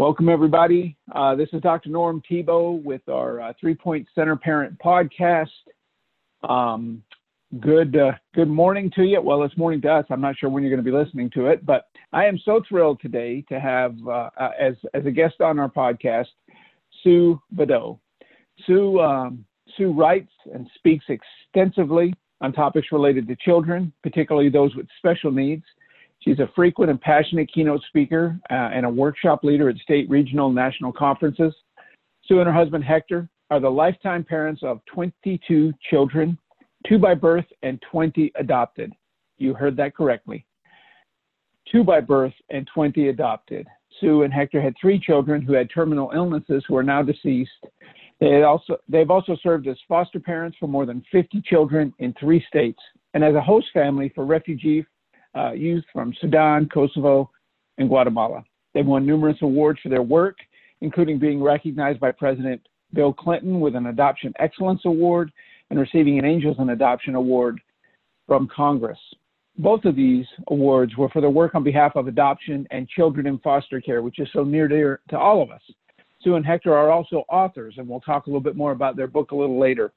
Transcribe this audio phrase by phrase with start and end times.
[0.00, 0.96] Welcome, everybody.
[1.14, 1.90] Uh, this is Dr.
[1.90, 5.50] Norm Tebow with our uh, Three Point Center Parent Podcast.
[6.42, 7.02] Um,
[7.60, 9.20] good, uh, good morning to you.
[9.20, 10.06] Well, it's morning to us.
[10.08, 12.62] I'm not sure when you're going to be listening to it, but I am so
[12.66, 16.28] thrilled today to have uh, uh, as as a guest on our podcast
[17.02, 18.00] Sue Badeau.
[18.66, 19.44] Sue um,
[19.76, 25.64] Sue writes and speaks extensively on topics related to children, particularly those with special needs.
[26.20, 30.46] She's a frequent and passionate keynote speaker uh, and a workshop leader at state, regional,
[30.46, 31.54] and national conferences.
[32.26, 36.38] Sue and her husband Hector are the lifetime parents of 22 children,
[36.86, 38.92] two by birth and 20 adopted.
[39.38, 40.44] You heard that correctly.
[41.72, 43.66] Two by birth and 20 adopted.
[44.00, 47.50] Sue and Hector had three children who had terminal illnesses who are now deceased.
[48.20, 52.44] They also, they've also served as foster parents for more than 50 children in three
[52.46, 52.78] states
[53.14, 54.84] and as a host family for refugee
[55.36, 57.30] uh, youth from Sudan, Kosovo,
[57.78, 58.44] and Guatemala.
[58.74, 60.36] They've won numerous awards for their work,
[60.80, 62.60] including being recognized by President
[62.94, 65.32] Bill Clinton with an Adoption Excellence Award
[65.70, 67.60] and receiving an Angels in Adoption Award
[68.26, 68.98] from Congress.
[69.58, 73.38] Both of these awards were for their work on behalf of adoption and children in
[73.38, 75.62] foster care, which is so near dear to all of us.
[76.22, 79.06] Sue and Hector are also authors, and we'll talk a little bit more about their
[79.06, 79.92] book a little later.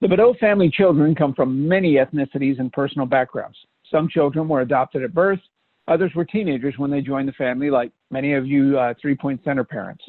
[0.00, 3.58] The Badeau family children come from many ethnicities and personal backgrounds.
[3.90, 5.40] Some children were adopted at birth,
[5.88, 9.40] others were teenagers when they joined the family, like many of you uh, three point
[9.44, 10.04] center parents.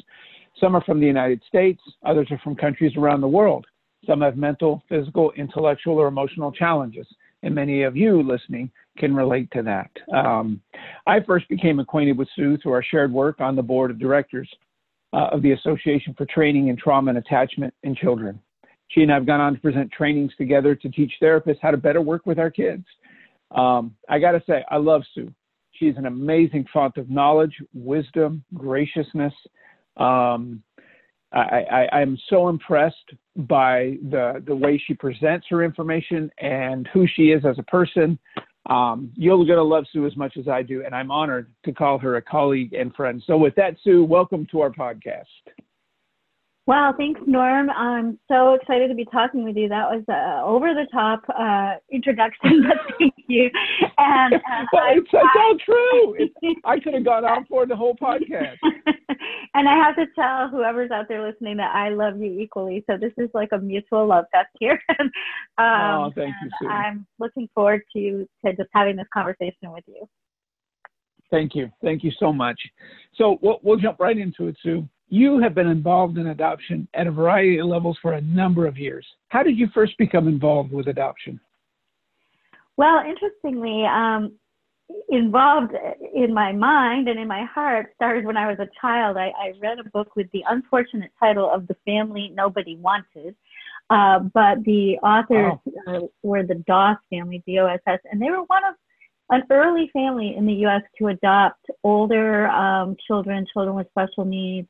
[0.60, 3.66] Some are from the United States, others are from countries around the world.
[4.06, 7.06] Some have mental, physical, intellectual, or emotional challenges,
[7.42, 9.90] and many of you listening can relate to that.
[10.14, 10.60] Um,
[11.06, 14.48] I first became acquainted with Sue through our shared work on the board of directors
[15.12, 18.40] uh, of the Association for Training in Trauma and Attachment in Children.
[18.88, 21.76] She and I have gone on to present trainings together to teach therapists how to
[21.76, 22.84] better work with our kids.
[23.54, 25.32] Um, I got to say, I love Sue.
[25.72, 29.34] She's an amazing font of knowledge, wisdom, graciousness.
[29.96, 30.62] Um,
[31.32, 37.06] I, I, am so impressed by the the way she presents her information and who
[37.06, 38.18] she is as a person.
[38.66, 41.98] Um, you're to love Sue as much as I do, and I'm honored to call
[41.98, 43.22] her a colleague and friend.
[43.26, 45.24] So, with that, Sue, welcome to our podcast.
[46.64, 47.70] Wow, thanks, Norm.
[47.70, 49.68] I'm so excited to be talking with you.
[49.68, 50.04] That was
[50.46, 52.64] over the top uh, introduction.
[52.68, 53.50] But thank you.
[53.98, 54.38] And, uh,
[54.72, 56.54] well, it's, it's all true.
[56.64, 58.58] I could have gone on for the whole podcast.
[59.54, 62.84] and I have to tell whoever's out there listening that I love you equally.
[62.88, 64.80] So this is like a mutual love fest here.
[65.00, 65.08] um,
[65.58, 66.68] oh, thank you, Sue.
[66.68, 70.06] I'm looking forward to to just having this conversation with you.
[71.30, 71.70] Thank you.
[71.82, 72.60] Thank you so much.
[73.14, 74.86] So we'll, we'll jump right into it, Sue.
[75.12, 78.78] You have been involved in adoption at a variety of levels for a number of
[78.78, 79.06] years.
[79.28, 81.38] How did you first become involved with adoption?
[82.78, 84.32] Well, interestingly, um,
[85.10, 85.74] involved
[86.14, 89.18] in my mind and in my heart started when I was a child.
[89.18, 93.36] I, I read a book with the unfortunate title of The Family Nobody Wanted.
[93.90, 95.52] Uh, but the authors
[95.88, 95.94] oh.
[95.94, 98.76] uh, were the Doss family, D-O-S-S, and they were one of
[99.28, 100.80] an early family in the U.S.
[100.98, 104.68] to adopt older um, children, children with special needs,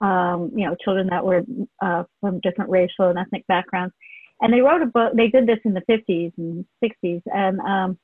[0.00, 1.42] um, you know, children that were
[1.82, 3.94] uh, from different racial and ethnic backgrounds.
[4.40, 5.12] And they wrote a book.
[5.14, 7.98] They did this in the 50s and 60s, and um,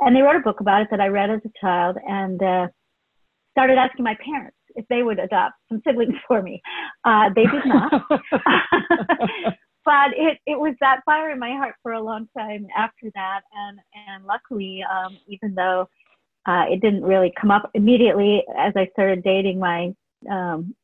[0.00, 2.68] and they wrote a book about it that I read as a child, and uh,
[3.52, 6.62] started asking my parents if they would adopt some siblings for me.
[7.04, 7.92] Uh, they did not,
[9.84, 13.42] but it it was that fire in my heart for a long time after that,
[13.54, 13.78] and
[14.08, 15.86] and luckily, um, even though
[16.46, 19.94] uh, it didn't really come up immediately as I started dating my
[20.30, 20.74] um,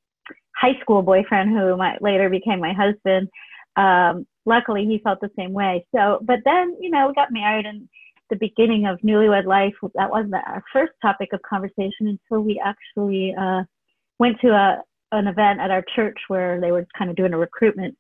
[0.60, 3.28] high school boyfriend who later became my husband.
[3.76, 5.87] Um, luckily, he felt the same way.
[5.94, 7.88] So, but then, you know, we got married and
[8.31, 13.34] the beginning of newlywed life, that wasn't our first topic of conversation until we actually
[13.38, 13.62] uh,
[14.19, 14.82] went to a,
[15.12, 17.97] an event at our church where they were kind of doing a recruitment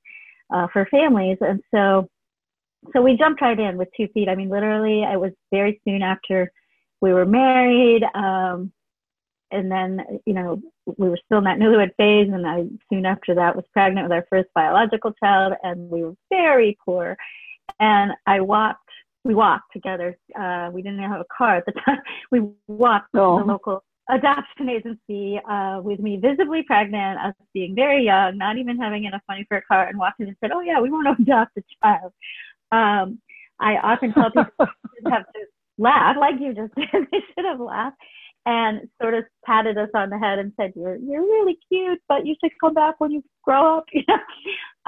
[0.54, 1.38] uh, for families.
[1.40, 2.08] And so,
[2.92, 4.28] so we jumped right in with two feet.
[4.28, 6.50] I mean, literally, it was very soon after
[7.00, 8.04] we were married.
[8.14, 8.72] Um,
[9.50, 10.60] and then you know
[10.98, 14.12] we were still in that newlywed phase and i soon after that was pregnant with
[14.12, 17.16] our first biological child and we were very poor.
[17.78, 18.80] And i walked
[19.22, 20.16] we walked together.
[20.38, 21.98] Uh, we didn't have a car at the time.
[22.30, 23.38] We walked oh.
[23.38, 28.56] to the local adoption agency uh, with me visibly pregnant us being very young not
[28.58, 30.90] even having enough money for a car and walked in and said oh yeah we
[30.90, 32.12] want to adopt a child.
[32.72, 33.20] Um,
[33.60, 34.52] i often tell people
[35.10, 35.40] have to
[35.78, 36.88] laugh like you just did.
[37.12, 37.96] They should have laughed
[38.46, 42.26] and sort of patted us on the head and said, "You're you're really cute, but
[42.26, 44.04] you should come back when you grow up." You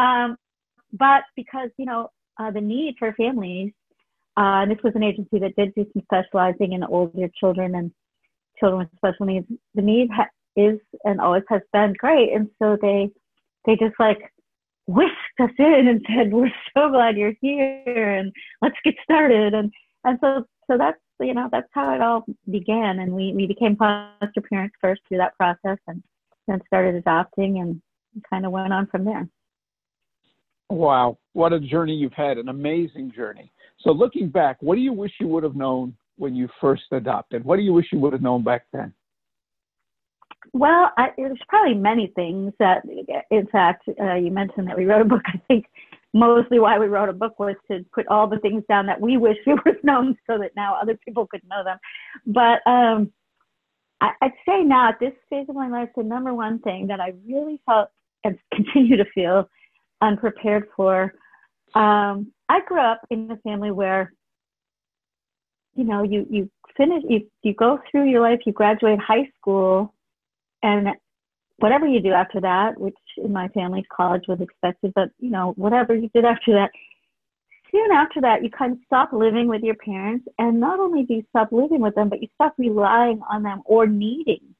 [0.04, 0.37] um,
[0.93, 3.72] but because you know uh, the need for families,
[4.37, 7.93] uh, and this was an agency that did do some specializing in older children and
[8.58, 9.46] children with special needs.
[9.75, 12.32] The need ha- is and always has been great.
[12.32, 13.10] And so they
[13.66, 14.32] they just like
[14.87, 19.72] whisked us in and said, "We're so glad you're here, and let's get started." And
[20.04, 23.76] and so so that's you know that's how it all began, and we we became
[23.76, 26.02] foster parents first through that process, and
[26.46, 27.80] then started adopting, and
[28.28, 29.28] kind of went on from there.
[30.70, 32.38] Wow, what a journey you've had!
[32.38, 33.50] An amazing journey.
[33.80, 37.44] So looking back, what do you wish you would have known when you first adopted?
[37.44, 38.92] What do you wish you would have known back then?
[40.52, 42.82] Well, I, there's probably many things that,
[43.30, 45.22] in fact, uh, you mentioned that we wrote a book.
[45.26, 45.66] I think
[46.12, 49.17] mostly why we wrote a book was to put all the things down that we
[49.17, 51.79] wish we would have known so that now other people could know them.
[52.26, 53.12] But um,
[54.00, 57.00] I, I'd say now at this stage of my life, the number one thing that
[57.00, 57.88] I really felt
[58.25, 59.49] and continue to feel
[60.00, 61.14] unprepared for.
[61.75, 64.12] Um, I grew up in a family where,
[65.75, 69.94] you know, you you finish you you go through your life, you graduate high school,
[70.62, 70.88] and
[71.58, 75.52] whatever you do after that, which in my family college was expected, but you know,
[75.56, 76.70] whatever you did after that,
[77.70, 81.14] soon after that, you kind of stop living with your parents, and not only do
[81.14, 84.54] you stop living with them, but you stop relying on them or needing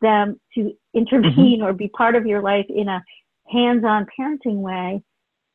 [0.00, 1.64] them to intervene mm-hmm.
[1.64, 3.02] or be part of your life in a
[3.50, 5.02] hands-on parenting way.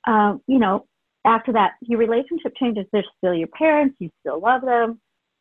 [0.08, 0.86] Um, you know,
[1.26, 2.86] after that, your relationship changes.
[2.92, 3.96] They're still your parents.
[4.00, 5.00] You still love them.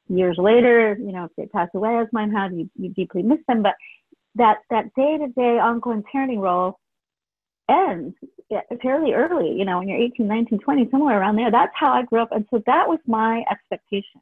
[0.09, 3.39] Years later, you know, if they pass away, as mine have, you, you deeply miss
[3.47, 3.63] them.
[3.63, 3.75] But
[4.39, 6.79] that that day-to-day ongoing parenting role
[7.71, 8.15] ends
[8.83, 11.51] fairly early, you know, when you're 18, 19, 20, somewhere around there.
[11.51, 12.33] That's how I grew up.
[12.33, 14.21] And so that was my expectation.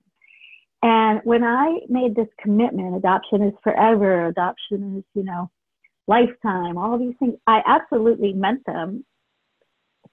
[0.83, 5.51] And when I made this commitment, adoption is forever, adoption is, you know,
[6.07, 9.05] lifetime, all these things, I absolutely meant them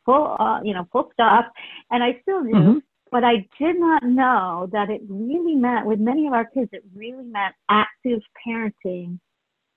[0.06, 1.52] full, uh, you know, full stop.
[1.92, 2.52] And I still do.
[2.52, 2.78] Mm-hmm.
[3.12, 6.84] But I did not know that it really meant, with many of our kids, it
[6.96, 9.20] really meant active parenting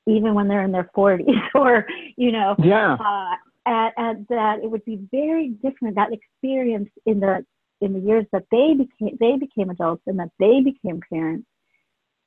[0.06, 1.24] even when they're in their 40s
[1.54, 1.86] or
[2.16, 2.94] you know yeah.
[2.94, 3.34] uh,
[3.66, 7.44] and, and that it would be very different that experience in the
[7.80, 11.46] in the years that they became they became adults and that they became parents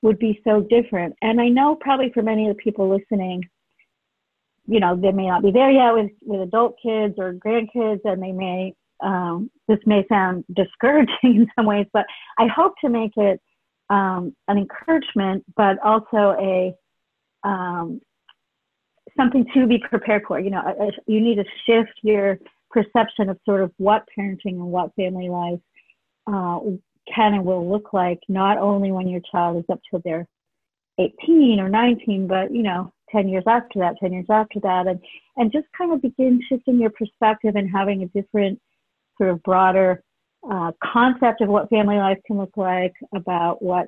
[0.01, 1.15] would be so different.
[1.21, 3.43] And i know probably for many of the people listening
[4.69, 8.21] you know they may not be there yet with with adult kids or grandkids and
[8.21, 12.05] they may um, this may sound discouraging in some ways but
[12.37, 13.41] i hope to make it
[13.89, 16.73] um, an encouragement but also a
[17.43, 18.01] um,
[19.17, 20.39] something to be prepared for.
[20.39, 22.39] You know, you need to shift your
[22.71, 25.59] perception of sort of what parenting and what family life
[26.27, 26.59] uh,
[27.13, 30.27] can and will look like, not only when your child is up till they're
[30.99, 34.99] 18 or 19, but you know, 10 years after that, 10 years after that, and
[35.37, 38.59] and just kind of begin shifting your perspective and having a different
[39.17, 40.03] sort of broader
[40.49, 43.87] uh, concept of what family life can look like, about what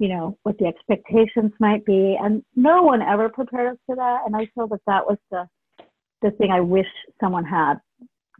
[0.00, 2.16] you know, what the expectations might be.
[2.20, 4.22] And no one ever prepared us for that.
[4.26, 5.46] And I feel that that was the,
[6.22, 6.86] the thing I wish
[7.20, 7.74] someone had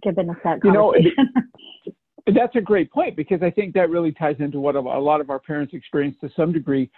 [0.02, 0.94] given us that You know,
[2.34, 5.28] that's a great point because I think that really ties into what a lot of
[5.28, 6.90] our parents experience to some degree.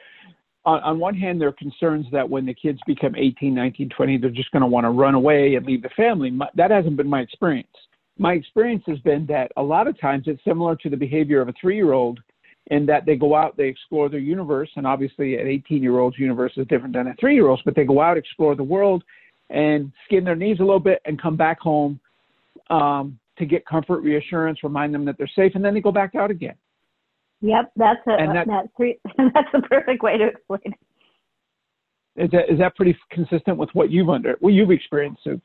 [0.65, 4.19] On, on one hand, there are concerns that when the kids become 18, 19, 20,
[4.19, 6.31] they're just going to want to run away and leave the family.
[6.31, 7.67] My, that hasn't been my experience.
[8.17, 11.49] My experience has been that a lot of times it's similar to the behavior of
[11.49, 12.21] a three year old
[12.69, 16.19] in that they go out, they explore their universe, and obviously an 18 year old's
[16.19, 19.03] universe is different than a three year old's, but they go out, explore the world,
[19.51, 21.99] and skin their knees a little bit and come back home
[22.71, 26.15] um, to get comfort, reassurance, remind them that they're safe, and then they go back
[26.15, 26.55] out again.
[27.41, 30.75] Yep, that's a and that, that's, three, that's a perfect way to explain it.
[32.15, 35.41] Is that is that pretty consistent with what you've under what you've experienced, Sue?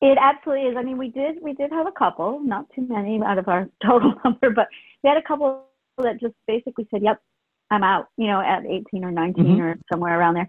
[0.00, 0.76] It absolutely is.
[0.78, 3.68] I mean, we did we did have a couple, not too many out of our
[3.84, 4.68] total number, but
[5.02, 5.64] we had a couple
[6.04, 7.20] that just basically said, "Yep,
[7.70, 9.60] I'm out," you know, at 18 or 19 mm-hmm.
[9.60, 10.48] or somewhere around there.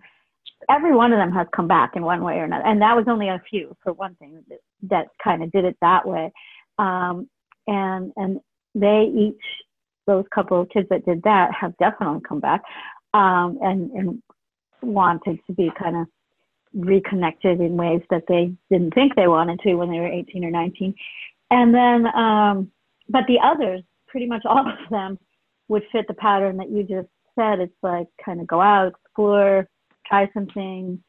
[0.69, 3.05] Every one of them has come back in one way or another, and that was
[3.07, 6.31] only a few for one thing that, that kind of did it that way.
[6.79, 7.29] Um,
[7.67, 8.39] and and
[8.75, 9.41] they each
[10.05, 12.61] those couple of kids that did that have definitely come back
[13.13, 14.23] um, and and
[14.81, 16.07] wanted to be kind of
[16.73, 20.51] reconnected in ways that they didn't think they wanted to when they were 18 or
[20.51, 20.93] 19.
[21.49, 22.71] And then, um,
[23.09, 25.17] but the others, pretty much all of them,
[25.67, 27.59] would fit the pattern that you just said.
[27.59, 29.67] It's like kind of go out, explore,
[30.05, 30.99] try some things,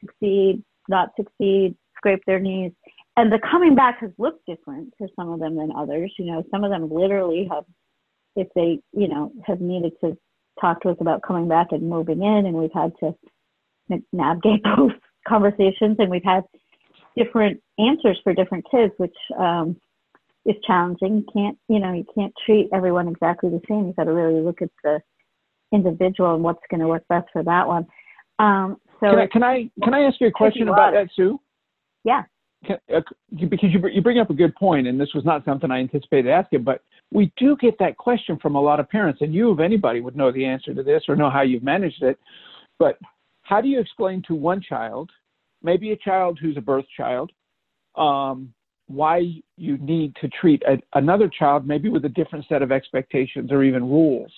[0.00, 2.72] succeed, not succeed, scrape their knees.
[3.16, 6.12] And the coming back has looked different for some of them than others.
[6.18, 7.64] You know, some of them literally have,
[8.34, 10.16] if they, you know, have needed to
[10.60, 13.14] talk to us about coming back and moving in, and we've had to
[14.12, 14.92] navigate those
[15.26, 16.42] conversations, and we've had
[17.16, 19.76] different answers for different kids, which um,
[20.46, 21.16] is challenging.
[21.16, 23.86] You can't, you know, you can't treat everyone exactly the same.
[23.86, 25.00] You've got to really look at the
[25.72, 27.86] individual and what's going to work best for that one.
[28.38, 31.40] Um, So can I, can I can I ask you a question about that, Sue?
[32.04, 32.22] Yeah.
[32.66, 33.00] Can, uh,
[33.48, 36.30] because you you bring up a good point, and this was not something I anticipated
[36.30, 36.82] asking, but
[37.12, 40.16] we do get that question from a lot of parents, and you, if anybody, would
[40.16, 42.18] know the answer to this or know how you've managed it.
[42.78, 42.98] But
[43.42, 45.10] how do you explain to one child,
[45.62, 47.30] maybe a child who's a birth child,
[47.96, 48.52] um,
[48.86, 49.22] why
[49.56, 53.62] you need to treat a, another child maybe with a different set of expectations or
[53.62, 54.30] even rules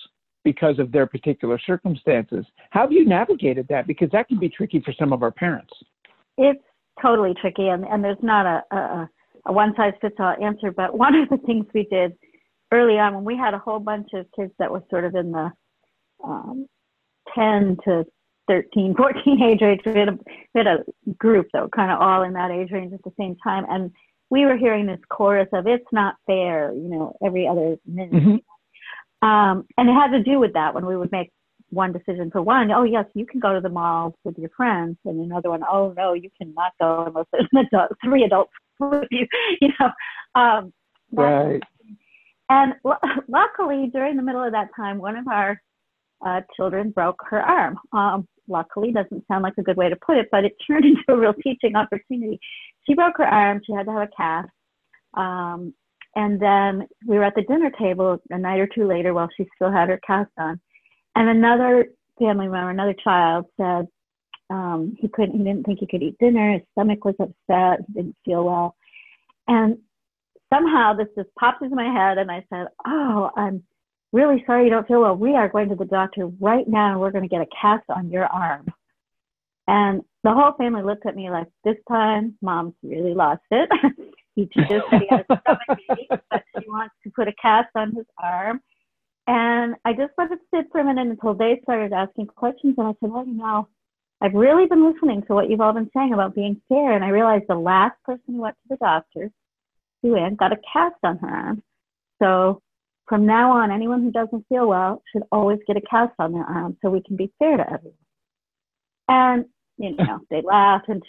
[0.43, 2.45] because of their particular circumstances.
[2.69, 3.85] How have you navigated that?
[3.85, 5.73] Because that can be tricky for some of our parents.
[6.37, 6.63] It's
[7.01, 9.09] totally tricky, and, and there's not a, a,
[9.47, 10.71] a one size fits all answer.
[10.71, 12.13] But one of the things we did
[12.71, 15.31] early on when we had a whole bunch of kids that were sort of in
[15.31, 15.51] the
[16.23, 16.67] um,
[17.35, 18.05] 10 to
[18.47, 20.17] 13, 14 age range, we had, a,
[20.53, 20.83] we had a
[21.17, 23.65] group that were kind of all in that age range at the same time.
[23.69, 23.91] And
[24.29, 28.11] we were hearing this chorus of it's not fair, you know, every other minute.
[28.11, 29.27] Mm-hmm.
[29.27, 31.31] Um, and it had to do with that when we would make
[31.69, 34.97] one decision for one, oh yes, you can go to the mall with your friends,
[35.05, 39.07] and another one, oh no, you cannot go unless there's an adult, three adults with
[39.11, 39.27] you,
[39.61, 39.89] you know.
[40.35, 40.73] Um,
[41.11, 41.61] right.
[42.49, 45.61] And l- luckily, during the middle of that time, one of our
[46.25, 47.77] uh, children broke her arm.
[47.91, 51.03] Um, luckily, doesn't sound like a good way to put it, but it turned into
[51.09, 52.39] a real teaching opportunity.
[52.85, 53.61] She broke her arm.
[53.65, 54.49] She had to have a cast.
[55.13, 55.73] Um,
[56.15, 59.47] and then we were at the dinner table a night or two later while she
[59.55, 60.59] still had her cast on.
[61.15, 61.87] And another
[62.19, 63.87] family member, another child said
[64.49, 66.53] um, he couldn't, he didn't think he could eat dinner.
[66.53, 67.85] His stomach was upset.
[67.87, 68.75] He didn't feel well.
[69.47, 69.77] And
[70.51, 72.17] somehow this just popped into my head.
[72.17, 73.63] And I said, Oh, I'm
[74.13, 75.15] really sorry you don't feel well.
[75.15, 77.85] We are going to the doctor right now and we're going to get a cast
[77.89, 78.67] on your arm.
[79.67, 83.69] And the whole family looked at me like, this time mom's really lost it.
[84.35, 87.93] he just he had a stomach ache, but she wants to put a cast on
[87.93, 88.61] his arm.
[89.27, 92.75] And I just let it sit for a minute until they started asking questions.
[92.77, 93.67] And I said, well, you know,
[94.21, 96.93] I've really been listening to what you've all been saying about being fair.
[96.93, 99.29] And I realized the last person who went to the doctor,
[100.01, 101.63] who went, got a cast on her arm.
[102.21, 102.61] So
[103.07, 106.43] from now on, anyone who doesn't feel well should always get a cast on their
[106.43, 107.93] arm so we can be fair to everyone.
[109.07, 109.45] And,
[109.77, 110.89] you know, they laughed.
[110.89, 111.01] And,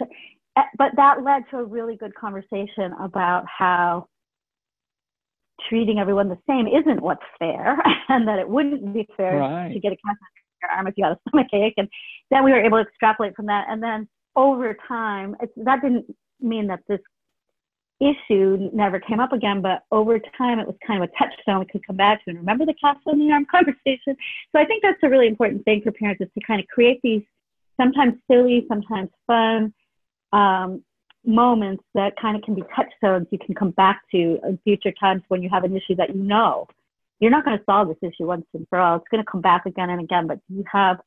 [0.56, 4.06] eh, but that led to a really good conversation about how
[5.68, 7.76] treating everyone the same isn't what's fair
[8.08, 9.72] and that it wouldn't be fair right.
[9.72, 11.74] to get a cast on your arm if you had a stomach ache.
[11.76, 11.88] And
[12.30, 13.66] then we were able to extrapolate from that.
[13.68, 17.00] And then over time, that didn't mean that this
[18.00, 21.66] issue never came up again, but over time it was kind of a touchstone we
[21.66, 24.16] could come back to and remember the cast on the arm conversation.
[24.52, 27.00] So I think that's a really important thing for parents is to kind of create
[27.02, 27.22] these
[27.80, 29.72] sometimes silly, sometimes fun
[30.32, 30.84] um,
[31.24, 35.22] moments that kind of can be touchstones you can come back to in future times
[35.28, 36.66] when you have an issue that you know
[37.20, 38.96] you're not going to solve this issue once and for all.
[38.96, 40.98] It's going to come back again and again, but you have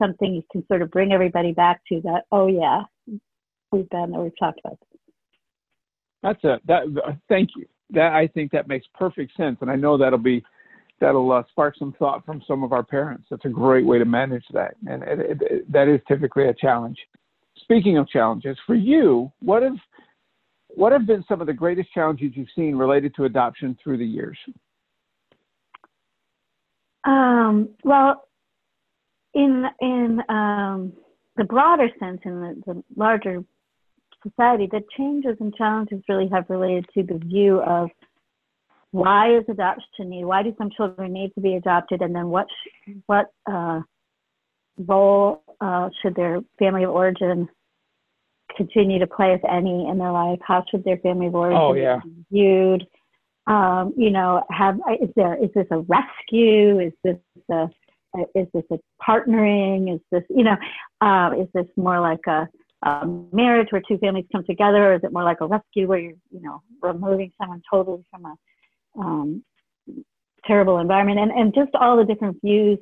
[0.00, 2.82] something you can sort of bring everybody back to that, oh yeah,
[3.72, 4.93] we've been there, we've talked about this.
[6.24, 6.84] That's a that.
[7.28, 7.66] Thank you.
[7.90, 10.42] That I think that makes perfect sense, and I know that'll be
[10.98, 13.26] that'll uh, spark some thought from some of our parents.
[13.30, 16.54] That's a great way to manage that, and it, it, it, that is typically a
[16.54, 16.96] challenge.
[17.58, 19.76] Speaking of challenges, for you, what have
[20.68, 24.06] what have been some of the greatest challenges you've seen related to adoption through the
[24.06, 24.38] years?
[27.04, 28.28] Um, well,
[29.34, 30.94] in in um,
[31.36, 33.44] the broader sense, in the, the larger
[34.26, 37.90] society, the changes and challenges really have related to the view of
[38.90, 40.26] why is adoption needed?
[40.26, 42.00] Why do some children need to be adopted?
[42.00, 42.46] And then what
[43.06, 43.80] what uh,
[44.78, 47.48] role uh, should their family of origin
[48.56, 50.38] continue to play, if any, in their life?
[50.46, 51.98] How should their family of origin oh, yeah.
[52.04, 52.86] be viewed?
[53.46, 56.78] Um, you know, have is there is this a rescue?
[56.78, 57.16] Is this
[57.50, 57.68] a
[58.34, 59.92] is this a partnering?
[59.92, 60.56] Is this you know
[61.00, 62.48] uh, is this more like a
[63.32, 66.12] marriage where two families come together, or is it more like a rescue where you're,
[66.30, 69.44] you know, removing someone totally from a um,
[70.46, 72.78] terrible environment, and and just all the different views,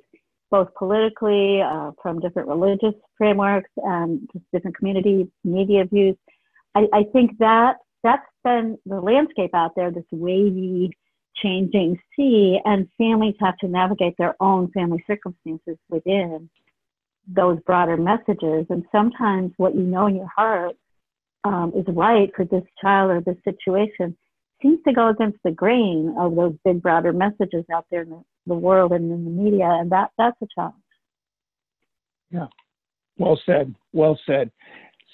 [0.51, 6.17] both politically, uh, from different religious frameworks, and just different community media views.
[6.75, 10.91] I, I think that that's been the landscape out there, this wavy,
[11.37, 16.51] changing sea, and families have to navigate their own family circumstances within
[17.27, 18.67] those broader messages.
[18.71, 20.77] And sometimes what you know in your heart
[21.45, 24.17] um, is right for this child or this situation
[24.61, 28.23] seems to go against the grain of those big, broader messages out there in the,
[28.47, 29.67] the world and in the media.
[29.67, 30.77] And that, that's a challenge.
[32.31, 32.47] Yeah.
[33.19, 33.75] Well said.
[33.93, 34.51] Well said.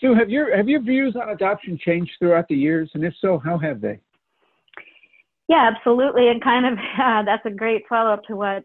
[0.00, 3.40] Sue, have your have your views on adoption changed throughout the years, and if so,
[3.44, 3.98] how have they?
[5.48, 8.64] Yeah, absolutely, and kind of uh, that's a great follow up to what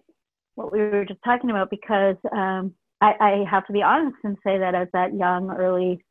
[0.56, 2.74] what we were just talking about because um,
[3.04, 6.04] I, I have to be honest and say that as that young, early,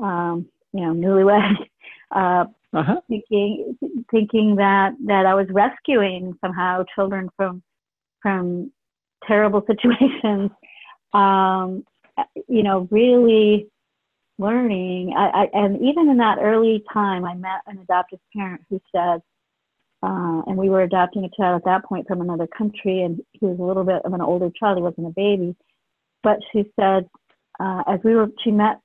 [0.00, 1.56] um, you know, newlywed,
[2.14, 3.00] uh, uh-huh.
[3.08, 3.76] thinking
[4.10, 7.62] thinking that that I was rescuing somehow children from
[8.22, 8.70] from
[9.26, 10.50] terrible situations.
[11.12, 11.84] Um,
[12.48, 13.68] you know, really
[14.38, 15.14] learning.
[15.16, 19.22] I, I, and even in that early time, I met an adoptive parent who said,
[20.02, 23.46] uh, and we were adopting a child at that point from another country, and he
[23.46, 24.78] was a little bit of an older child.
[24.78, 25.56] He wasn't a baby,
[26.22, 27.08] but she said,
[27.60, 28.80] uh, as we were, she met,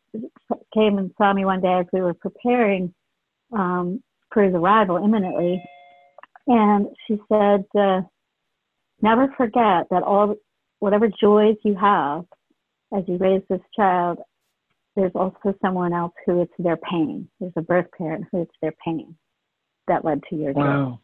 [0.73, 2.93] came and saw me one day as we were preparing
[3.51, 5.61] um, for his arrival imminently,
[6.47, 8.01] and she said, uh,
[9.01, 10.35] "Never forget that all,
[10.79, 12.25] whatever joys you have
[12.95, 14.19] as you raise this child,
[14.95, 17.27] there's also someone else who it's their pain.
[17.39, 19.15] There's a birth parent who it's their pain
[19.87, 20.63] that led to your wow.
[20.63, 20.99] joy."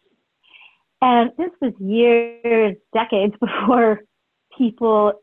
[1.01, 4.01] And this was years, decades before
[4.57, 5.13] people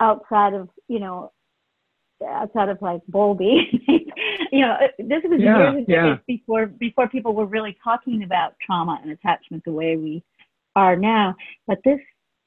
[0.00, 1.32] outside of, you know,
[2.26, 3.84] outside of like Bowlby,
[4.52, 6.16] you know, this was yeah, years yeah.
[6.26, 10.22] before before people were really talking about trauma and attachment the way we
[10.76, 11.34] are now.
[11.66, 12.00] But this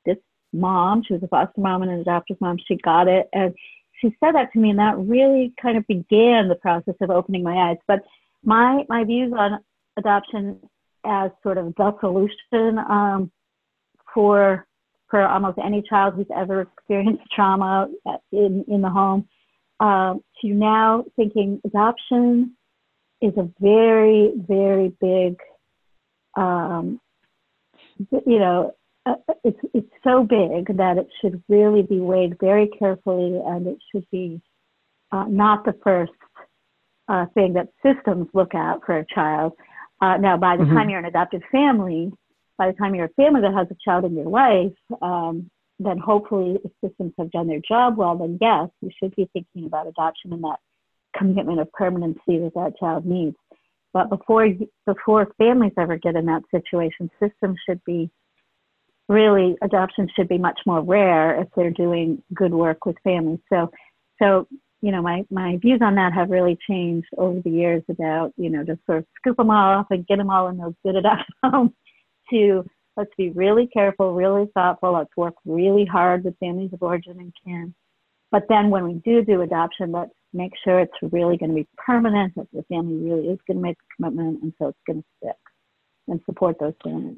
[0.06, 0.18] this
[0.54, 3.54] mom, she was a foster mom and an adoptive mom, she got it and
[4.01, 7.44] she said that to me and that really kind of began the process of opening
[7.44, 7.77] my eyes.
[7.88, 8.01] But
[8.44, 9.60] my my views on
[9.98, 10.60] adoption
[11.06, 13.32] as sort of the solution um,
[14.13, 14.66] for
[15.10, 17.88] for almost any child who's ever experienced trauma
[18.32, 19.28] in in the home
[19.80, 22.56] um, to now thinking adoption
[23.22, 25.38] is a very very big
[26.36, 27.00] um,
[28.26, 28.74] you know
[29.06, 33.78] uh, it's it's so big that it should really be weighed very carefully and it
[33.92, 34.42] should be
[35.12, 36.12] uh, not the first
[37.08, 39.54] uh, thing that systems look at for a child
[40.02, 40.76] uh, now, by the mm-hmm.
[40.76, 42.12] time you're an adopted family,
[42.58, 45.98] by the time you're a family that has a child in your life, um, then
[45.98, 49.88] hopefully if systems have done their job well, then yes, you should be thinking about
[49.88, 50.60] adoption and that
[51.15, 53.36] commitment of permanency that that child needs.
[53.93, 54.48] But before
[54.86, 58.10] before families ever get in that situation, systems should be
[59.08, 63.39] really adoption should be much more rare if they're doing good work with families.
[63.50, 63.72] So
[64.22, 64.48] so
[64.82, 68.50] you know, my, my views on that have really changed over the years about, you
[68.50, 70.96] know, just sort of scoop them all off and get them all in those good
[70.96, 71.72] enough homes
[72.32, 74.94] to let's be really careful, really thoughtful.
[74.94, 77.74] Let's work really hard with families of origin and kin.
[78.32, 81.68] But then when we do do adoption, let's make sure it's really going to be
[81.78, 85.02] permanent, that the family really is going to make a commitment, and so it's going
[85.02, 85.38] to stick
[86.08, 87.18] and support those families.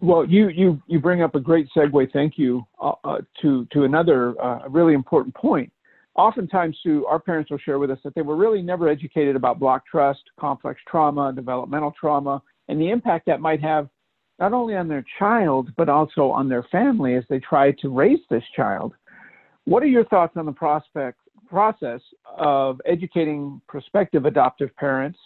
[0.00, 2.10] Well, you you you bring up a great segue.
[2.12, 5.70] Thank you uh, uh, to to another uh, really important point
[6.20, 9.58] oftentimes too, our parents will share with us that they were really never educated about
[9.58, 13.88] blocked trust, complex trauma, developmental trauma, and the impact that might have
[14.38, 18.20] not only on their child, but also on their family as they try to raise
[18.30, 18.94] this child.
[19.64, 22.00] What are your thoughts on the prospect process
[22.38, 25.18] of educating prospective adoptive parents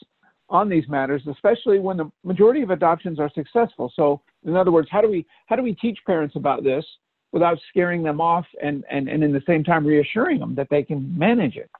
[0.49, 3.93] on these matters, especially when the majority of adoptions are successful?
[3.95, 6.85] So, in other words, how do we how do we teach parents about this
[7.31, 10.83] without scaring them off and, and, and in the same time reassuring them that they
[10.83, 11.71] can manage it?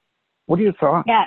[0.45, 1.05] What are your thoughts?
[1.07, 1.25] Yeah,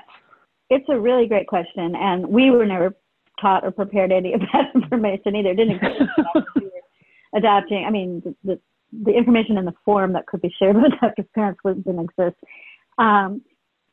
[0.71, 1.95] it's a really great question.
[1.97, 2.95] And we were never
[3.41, 5.55] taught or prepared any of that information either.
[5.55, 6.11] Didn't exist
[7.35, 7.85] adapting.
[7.85, 8.61] I mean, the, the,
[9.05, 12.37] the, information in the form that could be shared with adoptive parents didn't exist.
[12.99, 13.43] Um,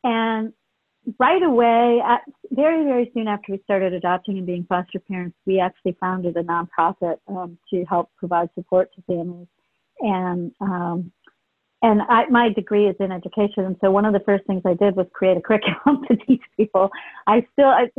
[0.03, 0.53] and
[1.19, 5.59] right away, at, very, very soon after we started adopting and being foster parents, we
[5.59, 9.47] actually founded a nonprofit um, to help provide support to families
[9.99, 11.11] and um,
[11.81, 14.73] and I, my degree is in education, and so one of the first things I
[14.73, 16.89] did was create a curriculum to teach people.
[17.27, 17.89] I still I,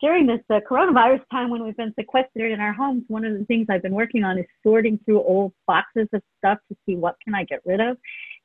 [0.00, 3.44] during this uh, coronavirus time when we've been sequestered in our homes, one of the
[3.44, 7.16] things I've been working on is sorting through old boxes of stuff to see what
[7.22, 7.98] can I get rid of.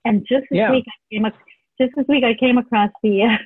[0.03, 0.71] And just this yeah.
[0.71, 1.33] week, I came up,
[1.79, 3.37] just this week I came across the uh,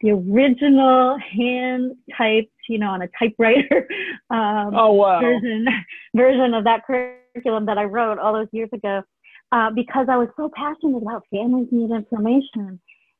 [0.00, 3.88] the original hand typed, you know, on a typewriter
[4.30, 5.20] um, oh, wow.
[5.20, 5.66] version
[6.14, 9.02] version of that curriculum that I wrote all those years ago,
[9.52, 12.78] uh, because I was so passionate about families need information,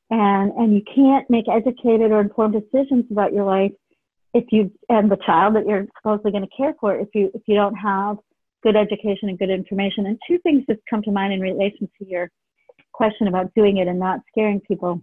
[0.09, 3.71] and and you can't make educated or informed decisions about your life
[4.33, 7.41] if you and the child that you're supposedly going to care for if you if
[7.47, 8.17] you don't have
[8.63, 10.05] good education and good information.
[10.05, 12.29] And two things just come to mind in relation to your
[12.91, 15.01] question about doing it and not scaring people.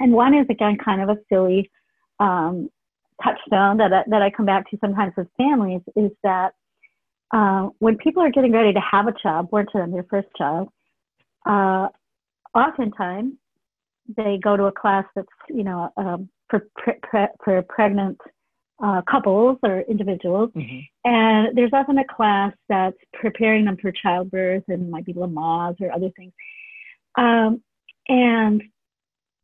[0.00, 1.70] And one is again kind of a silly
[2.18, 2.68] um,
[3.22, 6.52] touchstone that I, that I come back to sometimes with families is that
[7.32, 10.28] uh, when people are getting ready to have a child, born to them their first
[10.36, 10.68] child,
[11.46, 11.88] uh,
[12.54, 13.34] oftentimes
[14.16, 18.18] they go to a class that's you know um, for pre- for pregnant
[18.82, 20.80] uh, couples or individuals, mm-hmm.
[21.04, 25.92] and there's often a class that's preparing them for childbirth and might be Lamaze or
[25.92, 26.32] other things.
[27.16, 27.62] Um,
[28.08, 28.62] and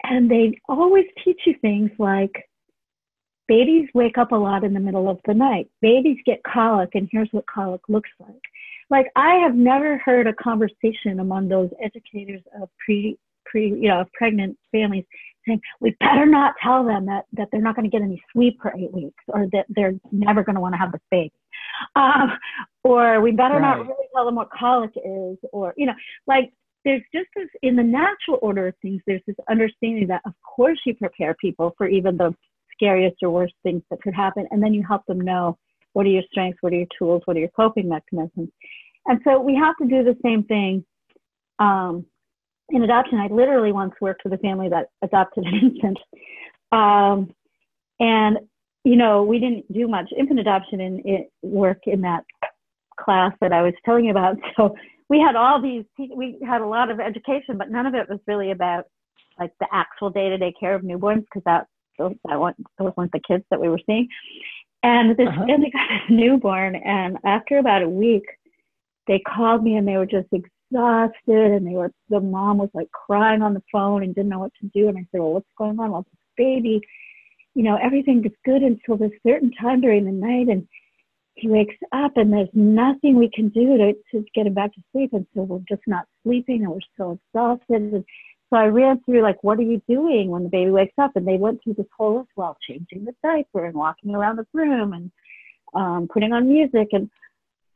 [0.03, 2.49] and they always teach you things like
[3.47, 5.69] babies wake up a lot in the middle of the night.
[5.81, 8.43] Babies get colic, and here's what colic looks like.
[8.91, 14.01] Like I have never heard a conversation among those educators of pre pre you know
[14.01, 15.05] of pregnant families
[15.49, 18.59] saying we better not tell them that that they're not going to get any sleep
[18.61, 21.33] for eight weeks or that they're never going to want to have this baby
[21.97, 22.33] um,
[22.85, 23.79] or we better right.
[23.79, 25.95] not really tell them what colic is or you know
[26.27, 26.53] like
[26.85, 30.79] there's just this in the natural order of things there's this understanding that of course
[30.87, 32.35] you prepare people for even the
[32.73, 35.59] scariest or worst things that could happen and then you help them know
[35.95, 38.49] what are your strengths what are your tools what are your coping mechanisms
[39.07, 40.85] and so we have to do the same thing
[41.59, 42.07] um,
[42.71, 45.99] in adoption, I literally once worked with a family that adopted an infant.
[46.71, 47.35] Um,
[48.01, 48.39] and,
[48.85, 52.25] you know, we didn't do much infant adoption in, in work in that
[53.01, 54.37] class that I was telling you about.
[54.57, 54.75] So
[55.09, 58.19] we had all these, we had a lot of education, but none of it was
[58.27, 58.85] really about
[59.39, 61.67] like the actual day to day care of newborns because that,
[61.99, 64.07] those, that weren't, those weren't the kids that we were seeing.
[64.83, 65.47] And this uh-huh.
[65.47, 68.25] family got a newborn, and after about a week,
[69.07, 72.91] they called me and they were just exhausted and they were the mom was like
[72.93, 75.47] crying on the phone and didn't know what to do and I said, Well, what's
[75.57, 75.91] going on?
[75.91, 76.81] Well, this baby,
[77.55, 80.67] you know, everything is good until this certain time during the night and
[81.35, 84.83] he wakes up and there's nothing we can do to, to get him back to
[84.93, 88.05] sleep and so we're just not sleeping and we're so exhausted and
[88.51, 91.13] so I ran through like, what are you doing when the baby wakes up?
[91.17, 94.47] And they went through this whole as well, changing the diaper and walking around the
[94.55, 95.11] room and
[95.75, 97.11] um, putting on music and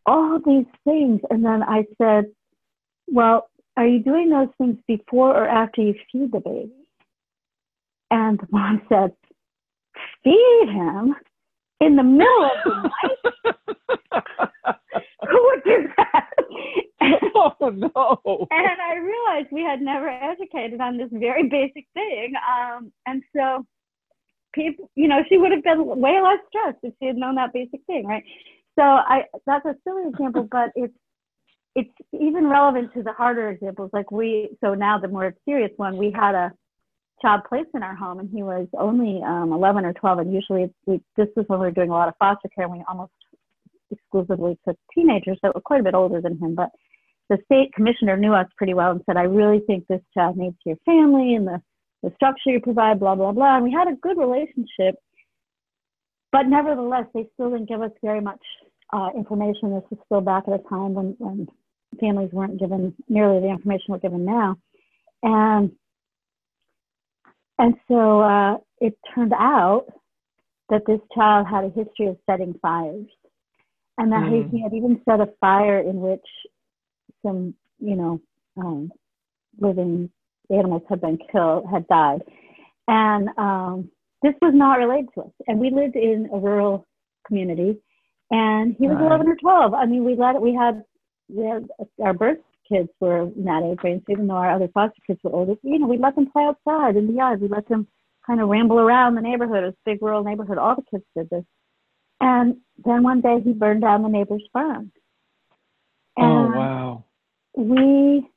[0.07, 1.21] all these things.
[1.29, 2.25] And then I said,
[3.13, 6.73] well, are you doing those things before or after you feed the baby?
[8.11, 9.13] And the mom said,
[10.25, 11.15] feed him
[11.81, 13.57] in the middle of the night?
[15.31, 16.31] Who would do that?
[17.35, 18.47] oh no.
[18.51, 22.35] And I realized we had never educated on this very basic thing.
[22.37, 23.67] Um, and so
[24.53, 27.53] people, you know, she would have been way less stressed if she had known that
[27.53, 28.25] basic thing, right?
[28.79, 30.95] So I that's a silly example, but it's
[31.75, 33.91] it's even relevant to the harder examples.
[33.93, 36.53] Like we, so now the more serious one, we had a
[37.23, 40.19] child placed in our home, and he was only um, 11 or 12.
[40.19, 42.75] And usually, we, this was when we were doing a lot of foster care, and
[42.75, 43.13] we almost
[43.91, 46.55] exclusively took teenagers that were quite a bit older than him.
[46.55, 46.71] But
[47.31, 50.57] the state commissioner knew us pretty well and said, "I really think this child needs
[50.67, 51.63] your family and the
[52.03, 54.97] the structure you provide, blah blah blah." And we had a good relationship,
[56.33, 58.43] but nevertheless, they still didn't give us very much
[58.93, 59.71] uh, information.
[59.71, 61.49] This was still back at a time when, when
[62.01, 64.57] families weren't given nearly the information we're given now.
[65.23, 65.73] And
[67.59, 69.87] and so uh, it turned out
[70.69, 73.07] that this child had a history of setting fires,
[73.99, 74.51] and that mm.
[74.51, 76.25] he had even set a fire in which
[77.25, 78.21] some, you know,
[78.57, 78.91] um,
[79.61, 80.11] living
[80.51, 82.23] animals had been killed, had died,
[82.89, 83.91] and um,
[84.23, 85.33] this was not related to us.
[85.47, 86.87] And we lived in a rural
[87.27, 87.79] community,
[88.31, 89.07] and he was right.
[89.07, 89.75] 11 or 12.
[89.75, 90.83] I mean, we let we had
[91.33, 91.69] we had
[92.03, 95.33] our birth kids were in that age range, even though our other foster kids were
[95.33, 95.55] older.
[95.63, 97.41] You know, we let them play outside in the yard.
[97.41, 97.87] We let them
[98.27, 99.65] kind of ramble around the neighborhood.
[99.65, 100.59] It was a big rural neighborhood.
[100.59, 101.45] All the kids did this.
[102.21, 104.93] And then one day he burned down the neighbor's farm.
[106.19, 107.05] Oh, and oh wow!
[107.57, 108.31] We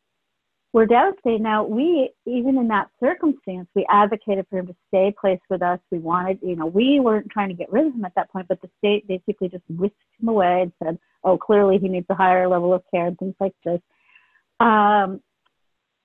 [0.76, 1.40] were devastated.
[1.40, 5.80] Now, we, even in that circumstance, we advocated for him to stay placed with us.
[5.90, 8.50] We wanted, you know, we weren't trying to get rid of him at that point,
[8.50, 12.14] but the state basically just whisked him away and said, oh, clearly he needs a
[12.14, 13.80] higher level of care and things like this,
[14.60, 15.22] um,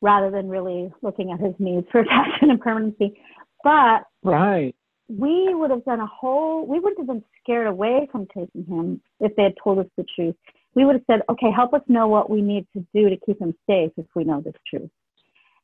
[0.02, 3.20] rather than really looking at his needs for attachment and permanency.
[3.64, 4.72] But right.
[5.08, 9.00] we would have done a whole, we wouldn't have been scared away from taking him
[9.18, 10.36] if they had told us the truth
[10.74, 13.40] we would have said, okay, help us know what we need to do to keep
[13.40, 14.90] him safe if we know this truth.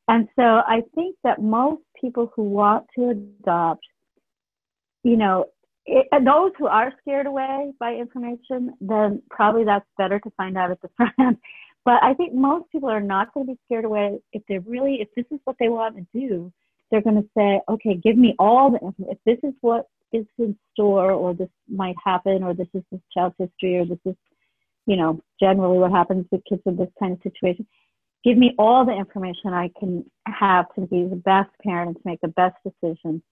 [0.09, 3.85] And so I think that most people who want to adopt,
[5.03, 5.47] you know,
[5.85, 10.71] it, those who are scared away by information, then probably that's better to find out
[10.71, 11.37] at the front end.
[11.85, 15.01] But I think most people are not going to be scared away if they're really,
[15.01, 16.53] if this is what they want to do,
[16.91, 19.17] they're going to say, okay, give me all the information.
[19.17, 23.01] If this is what is in store, or this might happen, or this is this
[23.13, 24.15] child's history, or this is
[24.87, 27.67] you know, generally what happens with kids in this kind of situation.
[28.25, 32.03] Give me all the information I can have to be the best parent and to
[32.05, 33.23] make the best decisions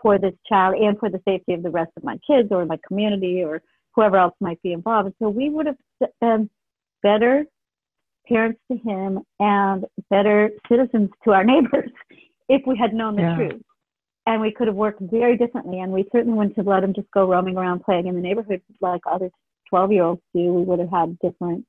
[0.00, 2.78] for this child and for the safety of the rest of my kids or my
[2.86, 3.62] community or
[3.94, 5.12] whoever else might be involved.
[5.20, 5.76] so we would have
[6.20, 6.48] been
[7.02, 7.44] better
[8.26, 11.90] parents to him and better citizens to our neighbors
[12.48, 13.36] if we had known the yeah.
[13.36, 13.62] truth.
[14.24, 15.80] And we could have worked very differently.
[15.80, 18.62] And we certainly wouldn't have let him just go roaming around playing in the neighborhood
[18.80, 19.30] like other
[19.72, 21.64] 12 year olds do, we would have had different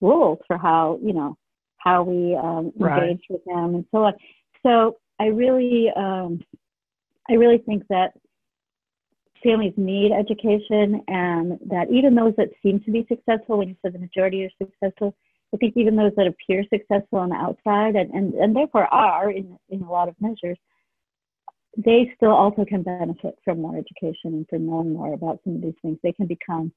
[0.00, 1.36] rules for how, you know,
[1.76, 3.10] how we um, Right.
[3.10, 4.14] engage with them, and so on.
[4.66, 6.40] So I really, um,
[7.30, 8.12] I really think that
[9.40, 13.92] families need education, and that even those that seem to be successful, when you said
[13.92, 15.14] the majority are successful,
[15.54, 19.30] I think even those that appear successful on the outside, and and, and therefore are
[19.30, 20.58] in in a lot of measures,
[21.76, 25.62] they still also can benefit from more education and from knowing more about some of
[25.62, 25.98] these things.
[26.02, 26.72] They can become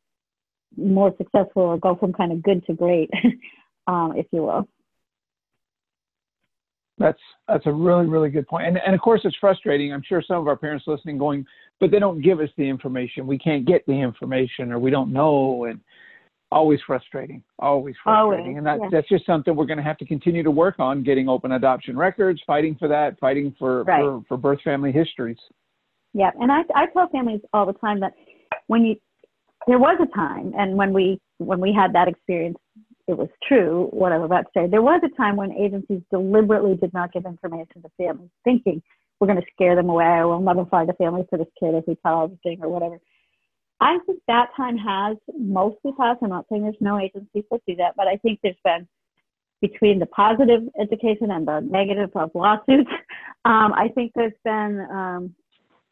[0.75, 3.09] more successful or go from kind of good to great,
[3.87, 4.67] um, if you will.
[6.99, 8.45] That's that's a really really good.
[8.51, 9.93] And and of course it's frustrating.
[9.93, 11.45] I'm sure some of our parents listening going,
[11.79, 13.27] but they don't give us the information.
[13.27, 15.79] We can't get the information, or we don't know, and
[16.51, 17.43] always frustrating.
[17.59, 18.45] Always frustrating.
[18.45, 18.89] Always, and that yeah.
[18.91, 21.03] that's just something we're going to have to continue to work on.
[21.03, 24.01] Getting open adoption records, fighting for that, fighting for Right.
[24.01, 25.37] for, for birth family histories.
[26.13, 28.13] Yeah, and I I tell families all the time that
[28.65, 28.95] when you
[29.67, 32.57] there was a time, and when we when we had that experience,
[33.07, 33.89] it was true.
[33.91, 37.25] What I'm about to say, there was a time when agencies deliberately did not give
[37.25, 38.81] information to families, thinking
[39.19, 41.85] we're going to scare them away, or we'll never a family for this kid if
[41.87, 42.99] we tell everything or whatever.
[43.79, 46.19] I think that time has mostly passed.
[46.23, 48.87] I'm not saying there's no agencies that do that, but I think there's been
[49.61, 52.89] between the positive education and the negative of lawsuits.
[53.45, 55.33] Um, I think there's been um,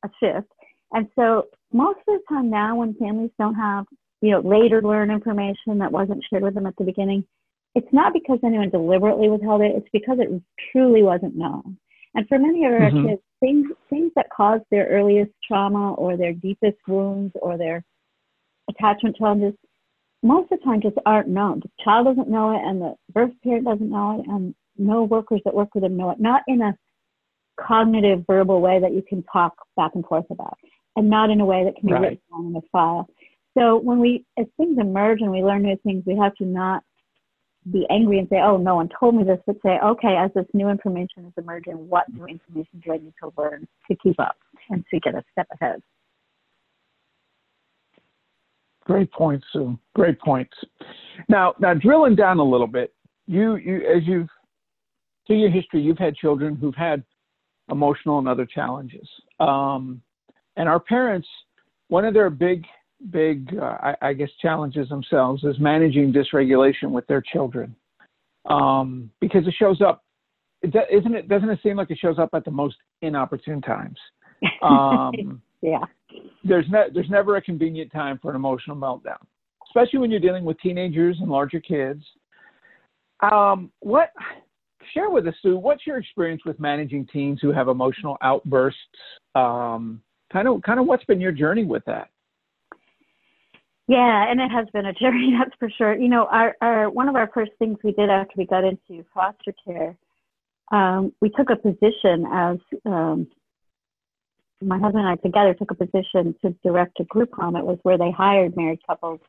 [0.03, 0.51] a shift.
[0.91, 3.86] And so most of the time now when families don't have,
[4.21, 7.26] you know, later learn information that wasn't shared with them at the beginning,
[7.76, 10.30] it's not because anyone deliberately withheld it, it's because it
[10.71, 11.78] truly wasn't known.
[12.13, 13.10] And for many of our Mhm.
[13.10, 17.84] kids, things things that caused their earliest trauma or their deepest wounds or their
[18.69, 19.54] attachment challenges,
[20.24, 21.60] most of the time just aren't known.
[21.60, 25.41] The child doesn't know it and the birth parent doesn't know it and no workers
[25.43, 26.19] that work with them know it.
[26.19, 26.78] Not in a
[27.60, 30.58] cognitive verbal way that you can talk back and forth about
[30.95, 32.01] and not in a way that can be Right.
[32.01, 33.08] written down in a file.
[33.58, 36.84] So when we, as things emerge and we learn new things, we have to not
[37.71, 40.45] be angry and say, "Oh, no one told me this," but say, "Okay, as this
[40.53, 44.38] new information is emerging, what new information do I need to learn to keep up
[44.69, 45.81] and to get a step ahead?"
[48.81, 49.79] Great points, Sue.
[49.95, 50.53] Great points.
[51.27, 52.93] Now, now drilling down a little bit,
[53.25, 54.29] you, you, as you've,
[55.25, 57.03] through your history, you've had children who've had
[57.71, 59.10] emotional and other challenges.
[59.39, 60.03] Um,
[60.58, 61.28] and our parents,
[61.88, 62.65] one of their big,
[63.12, 67.76] big, uh, I, I guess, challenges themselves is managing dysregulation with their children.
[68.50, 70.04] Um, because it shows up,
[70.63, 73.98] isn't it, doesn't it seem like it shows up at the most inopportune times?
[74.62, 75.80] Um, yeah.
[76.44, 79.18] there's ne- there's never a convenient time for an emotional meltdown,
[79.68, 82.04] especially when you're dealing with teenagers and larger kids.
[83.22, 84.12] Um, what
[84.94, 85.58] share with us, Sue?
[85.58, 88.80] What's your experience with managing teens who have emotional outbursts?
[89.34, 92.09] Um, kind of kind of what's been your journey with that?
[93.88, 95.95] Yeah, and it has been a journey, that's for sure.
[95.95, 99.05] You know, our, our one of our first things we did after we got into
[99.13, 99.95] foster care,
[100.71, 103.27] um, we took a position as um,
[104.61, 107.55] my husband and I together took a position to direct a group home.
[107.55, 109.19] It was where they hired married couples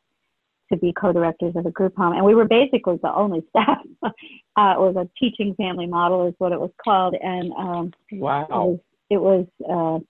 [0.73, 3.79] to be co-directors of a group home, and we were basically the only staff.
[4.03, 4.11] uh,
[4.57, 8.47] it was a teaching family model, is what it was called, and um, it Wow.
[8.49, 8.79] was
[9.11, 10.05] it was uh,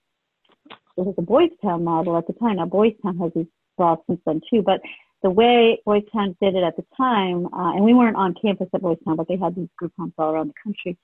[0.96, 2.56] it was a Boys Town model at the time.
[2.56, 3.32] Now Boys Town has
[3.78, 4.80] evolved since then too, but
[5.22, 8.68] the way Boys Town did it at the time, uh, and we weren't on campus
[8.74, 10.96] at Boys Town, but they had these group homes all around the country.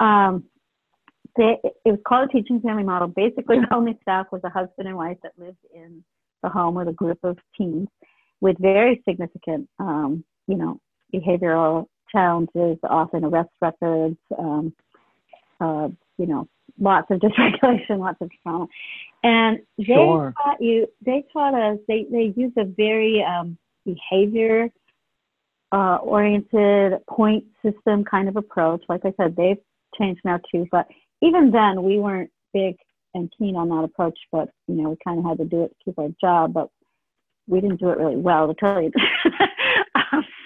[0.00, 0.44] Um,
[1.36, 3.08] they, it was called a teaching family model.
[3.08, 6.02] Basically, the only staff was a husband and wife that lived in
[6.42, 7.88] the home with a group of teens
[8.40, 10.80] with very significant, um, you know,
[11.12, 14.72] behavioral challenges, often arrest records, um,
[15.60, 18.66] uh, you know, lots of dysregulation, lots of trauma.
[19.22, 20.34] And they Sure.
[20.42, 24.70] taught you, they taught us, they, they use a very um, behavior
[25.72, 28.82] uh, oriented point system kind of approach.
[28.88, 29.58] Like I said, they've
[29.98, 30.86] changed now too, but
[31.20, 32.76] even then we weren't big
[33.14, 35.68] and keen on that approach, but you know, we kind of had to do it
[35.68, 36.68] to keep our job, but
[37.46, 38.92] we didn't do it really well to tell you.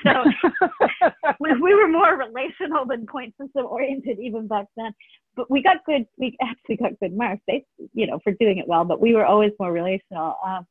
[0.02, 1.10] so
[1.40, 4.92] we, we were more relational than point system oriented even back then.
[5.34, 6.06] But we got good.
[6.18, 8.84] We actually got good marks, they, you know, for doing it well.
[8.84, 10.36] But we were always more relational.
[10.44, 10.66] Um,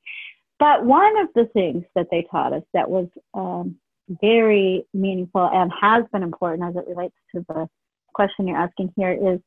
[0.59, 3.77] but one of the things that they taught us that was um,
[4.21, 7.67] very meaningful and has been important as it relates to the
[8.13, 9.39] question you're asking here is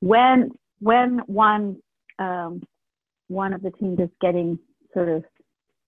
[0.00, 1.76] when when one
[2.18, 2.62] um,
[3.28, 4.58] one of the teams is getting
[4.94, 5.24] sort of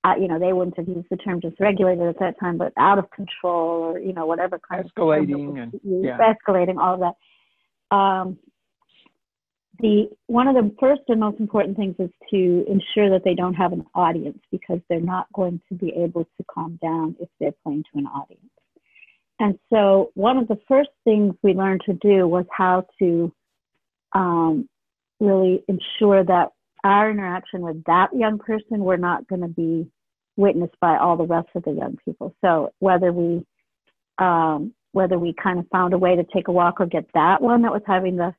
[0.04, 2.98] uh, you know, they wouldn't have used the term dysregulated at that time, but out
[2.98, 6.34] of control or, you know, whatever kind Escalating of term and- that was used, yeah.
[6.34, 7.96] escalating, all of that.
[7.96, 8.38] Um,
[9.80, 13.54] the one of the first and most important things is to ensure that they don't
[13.54, 17.54] have an audience because they're not going to be able to calm down if they're
[17.64, 18.40] playing to an audience.
[19.40, 23.32] and so one of the first things we learned to do was how to
[24.12, 24.68] um,
[25.18, 26.52] really ensure that
[26.84, 29.90] our interaction with that young person were not going to be
[30.36, 32.34] witnessed by all the rest of the young people.
[32.44, 33.44] So whether we
[34.18, 37.42] um, whether we kind of found a way to take a walk or get that
[37.42, 38.34] one that was having the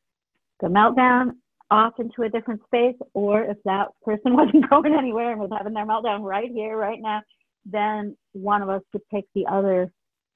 [0.62, 1.32] the meltdown
[1.72, 5.74] off into a different space, or if that person wasn't going anywhere and was having
[5.74, 7.22] their meltdown right here, right now,
[7.66, 9.92] then one of us could take the other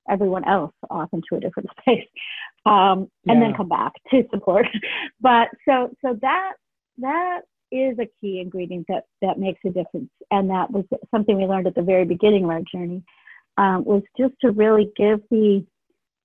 [0.10, 2.08] everyone else off into a different space
[2.66, 3.40] um, and yeah.
[3.40, 4.66] then come back to support
[5.22, 6.54] but so so that
[6.98, 11.46] that is a key ingredient that that makes a difference and that was something we
[11.46, 13.04] learned at the very beginning of our journey
[13.58, 15.66] um, was just to really give the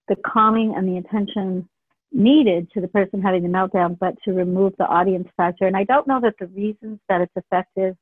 [0.09, 1.69] the calming and the attention
[2.13, 5.85] needed to the person having the meltdown but to remove the audience factor and i
[5.85, 7.97] don't know that the reasons that it's effective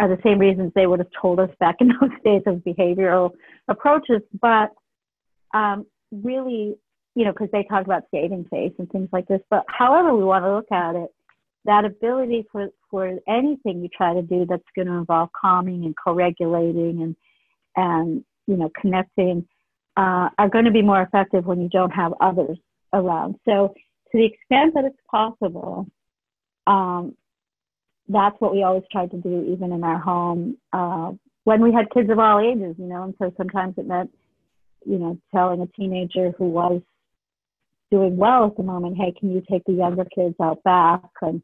[0.00, 3.30] are the same reasons they would have told us back in those days of behavioral
[3.68, 4.70] approaches but
[5.54, 6.76] um, really,
[7.14, 9.40] you know, because they talk about saving face and things like this.
[9.48, 11.10] But however we want to look at it,
[11.64, 15.94] that ability for, for anything you try to do that's going to involve calming and
[16.02, 17.16] co-regulating and,
[17.76, 19.46] and, you know, connecting
[19.96, 22.58] uh, are going to be more effective when you don't have others
[22.92, 23.36] around.
[23.44, 23.74] So
[24.12, 25.86] to the extent that it's possible,
[26.66, 27.16] um,
[28.08, 30.58] that's what we always tried to do, even in our home.
[30.72, 31.12] Uh,
[31.44, 34.10] when we had kids of all ages, you know, and so sometimes it meant
[34.86, 36.80] you know, telling a teenager who was
[37.90, 41.42] doing well at the moment, hey, can you take the younger kids out back and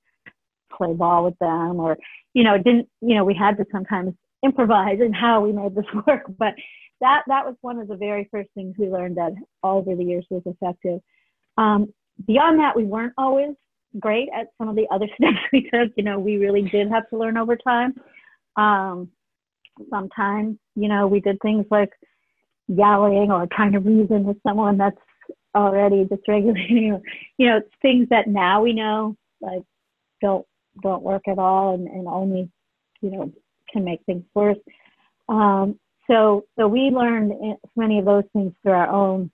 [0.77, 1.81] play ball with them?
[1.81, 1.99] Or,
[2.35, 5.75] you know, it didn't, you know, we had to sometimes improvise in how we made
[5.75, 6.25] this work.
[6.39, 6.55] But
[7.01, 10.05] that that was one of the very first things we learned that all over the
[10.05, 11.01] years was effective.
[11.57, 11.93] Um,
[12.27, 13.55] beyond that, we weren't always
[13.99, 15.93] great at some of the other steps we took.
[15.97, 17.95] You know, we really did have to learn over time.
[18.57, 19.11] Um,
[19.89, 21.91] sometimes, you know, we did things like
[22.69, 24.97] yelling or trying to reason with someone that's
[25.55, 27.03] already dysregulating or
[27.37, 29.63] you know things that now we know like
[30.21, 30.47] don't
[30.83, 32.51] don't work at all and, and only
[33.01, 33.33] you know
[33.73, 34.59] can make things worse.
[35.29, 35.79] Um,
[36.11, 37.33] so so we learned
[37.77, 39.31] many of those things through our own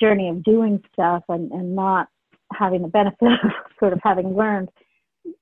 [0.00, 2.08] journey of doing stuff and, and not
[2.52, 4.68] having the benefit of sort of having learned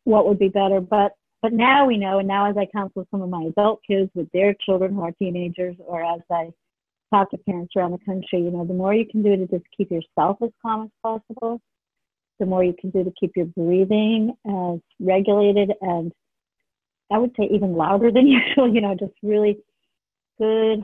[0.04, 0.80] what would be better.
[0.80, 4.08] But but now we know and now as i counsel some of my adult kids
[4.14, 6.52] with their children who are teenagers or as i
[7.12, 9.64] talk to parents around the country, you know, the more you can do to just
[9.76, 11.60] keep yourself as calm as possible,
[12.38, 16.12] the more you can do to keep your breathing as regulated and
[17.10, 19.58] I would say even louder than usual, you know, just really
[20.38, 20.82] good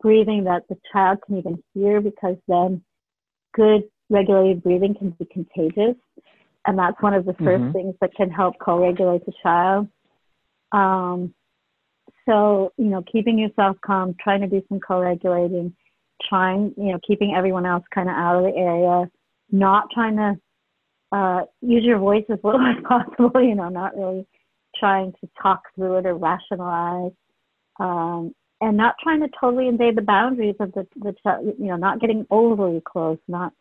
[0.00, 2.82] breathing that the child can even hear because then
[3.54, 5.96] good regulated breathing can be contagious.
[6.66, 7.72] And that's one of the 1st mm-hmm.
[7.72, 9.88] things that can help co regulate the child.
[10.72, 11.34] Um,
[12.28, 15.74] so, you know, keeping yourself calm, trying to do some co-regulating,
[16.28, 19.10] trying, you know, keeping everyone else kind of out of the area,
[19.52, 20.36] not trying to
[21.12, 24.26] uh, use your voice as little as possible, you know, not really
[24.78, 27.12] trying to talk through it or rationalize,
[27.78, 31.14] um, and not trying to totally invade the boundaries of the, the,
[31.58, 33.52] you know, not getting overly close, not,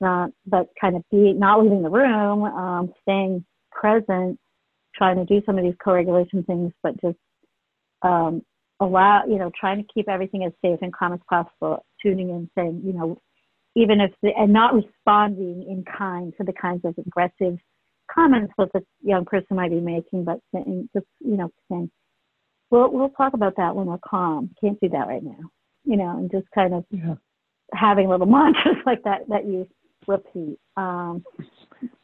[0.00, 4.38] not, but kind of be, not leaving the room, um, staying present,
[4.94, 7.18] trying to do some of these co-regulation things, but just
[8.02, 8.42] um,
[8.80, 12.50] allow, you know, trying to keep everything as safe and calm as possible, tuning in,
[12.56, 13.20] saying, you know,
[13.78, 17.58] even if, the, and not responding in kind to the kinds of aggressive
[18.12, 21.90] comments that the young person might be making, but saying, just, you know, saying,
[22.70, 24.50] we'll, we'll talk about that when we're calm.
[24.60, 25.50] Can't do that right now,
[25.84, 27.14] you know, and just kind of yeah.
[27.72, 29.68] having little mantras like that that you
[30.06, 30.58] repeat.
[30.76, 31.24] Um,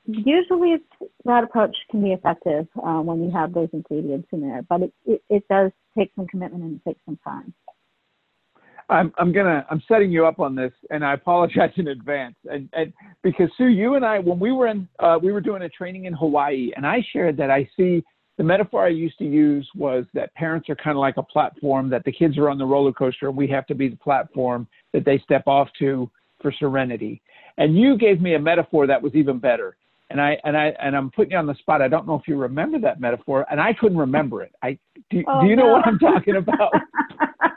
[0.07, 0.77] usually
[1.25, 4.93] that approach can be effective uh, when you have those ingredients in there, but it,
[5.07, 7.53] it, it does take some commitment and it takes some time.
[8.89, 12.37] I'm I'm gonna I'm setting you up on this, and I apologize in advance.
[12.45, 12.93] And, and
[13.23, 16.05] because Sue, you and I, when we were in, uh, we were doing a training
[16.05, 18.05] in Hawaii, and I shared that I see
[18.37, 21.89] the metaphor I used to use was that parents are kind of like a platform
[21.91, 24.67] that the kids are on the roller coaster, and we have to be the platform
[24.93, 26.11] that they step off to
[26.43, 27.23] for serenity.
[27.57, 29.77] And you gave me a metaphor that was even better
[30.11, 31.83] and I and I and I'm putting you on the spot.
[31.83, 34.53] I don't know if you remember that metaphor, and I couldn't remember it.
[34.63, 34.79] I
[35.11, 35.65] do, oh, do you no.
[35.65, 36.73] know what I'm talking about?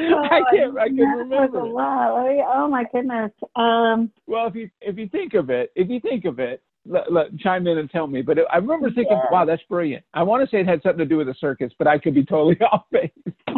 [0.00, 0.78] oh, I can't.
[0.78, 1.58] I can remember.
[1.58, 2.26] A lot.
[2.54, 3.32] Oh my goodness.
[3.56, 7.12] Um, well, if you if you think of it, if you think of it, let,
[7.12, 8.22] let, chime in and tell me.
[8.22, 9.30] But I remember thinking, yeah.
[9.30, 10.04] wow, that's brilliant.
[10.14, 12.14] I want to say it had something to do with a circus, but I could
[12.14, 13.10] be totally off base.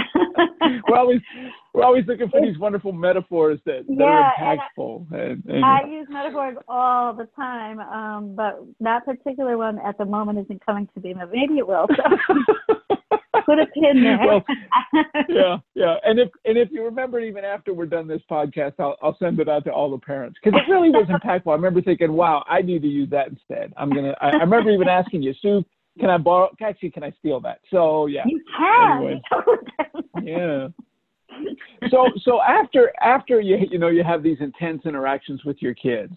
[0.88, 1.20] we're always
[1.72, 5.12] we're always looking for these wonderful metaphors that, that yeah, are impactful.
[5.12, 10.04] And, and, I use metaphors all the time, um, but that particular one at the
[10.04, 11.14] moment isn't coming to me.
[11.14, 11.86] Maybe it will.
[11.88, 12.96] So.
[13.44, 14.18] Put a pin there.
[14.26, 14.44] well,
[15.28, 15.94] yeah, yeah.
[16.04, 19.40] And if and if you remember, even after we're done this podcast, I'll I'll send
[19.40, 21.50] it out to all the parents because it really was impactful.
[21.50, 23.72] I remember thinking, wow, I need to use that instead.
[23.76, 24.14] I'm gonna.
[24.20, 25.64] I, I remember even asking you, Sue,
[25.98, 26.50] can I borrow?
[26.60, 27.60] Actually, can I steal that?
[27.70, 28.24] So yeah.
[28.26, 29.20] You can.
[30.22, 30.68] Yeah.
[31.90, 36.12] So so after after you you know you have these intense interactions with your kids,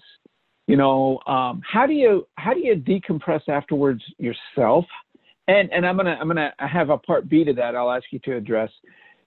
[0.67, 4.85] you know, um, how do you how do you decompress afterwards yourself?
[5.47, 7.75] And and I'm gonna I'm gonna have a part B to that.
[7.75, 8.71] I'll ask you to address.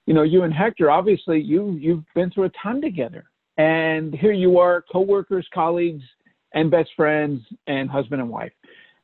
[0.07, 3.25] You know, you and Hector, obviously, you you've been through a ton together,
[3.59, 6.05] and here you are, coworkers, colleagues,
[6.55, 8.53] and best friends, and husband and wife.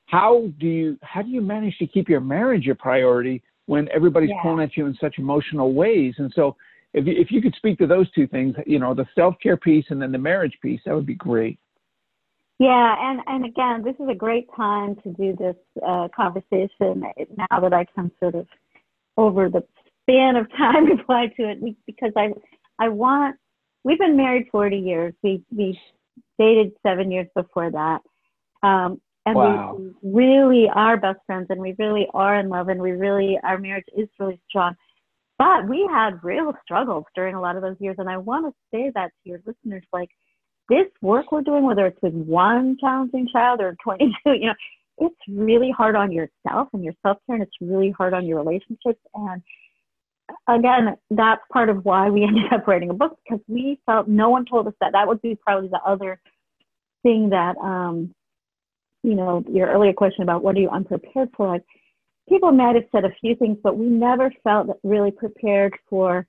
[0.06, 4.30] How do you how do you manage to keep your marriage a priority when everybody's
[4.30, 4.42] yeah.
[4.42, 6.14] pulling at you in such emotional ways?
[6.16, 6.56] And so,
[6.94, 9.56] if you, if you could speak to those two things, you know, the self care
[9.58, 11.58] piece and then the marriage piece, that would be great.
[12.58, 17.04] Yeah, and, and again, this is a great time to do this uh, conversation
[17.50, 18.46] now that I can sort of
[19.16, 19.64] over the
[20.02, 22.30] span of time reply to it because I
[22.78, 23.36] I want
[23.84, 25.14] we've been married 40 years.
[25.22, 25.78] We we
[26.38, 28.00] dated seven years before that,
[28.62, 29.78] um, and wow.
[29.78, 33.58] we really are best friends, and we really are in love, and we really our
[33.58, 34.74] marriage is really strong.
[35.38, 38.52] But we had real struggles during a lot of those years, and I want to
[38.72, 40.10] say that to your listeners, like
[40.68, 44.54] this work we're doing, whether it's with one challenging child or 22, you know,
[44.98, 48.38] it's really hard on yourself and your self care, and it's really hard on your
[48.38, 49.00] relationships.
[49.14, 49.42] And
[50.48, 54.30] again, that's part of why we ended up writing a book because we felt no
[54.30, 54.92] one told us that.
[54.92, 56.20] That would be probably the other
[57.02, 58.14] thing that, um,
[59.02, 61.48] you know, your earlier question about what are you unprepared for?
[61.48, 61.64] Like,
[62.28, 66.26] people might have said a few things, but we never felt really prepared for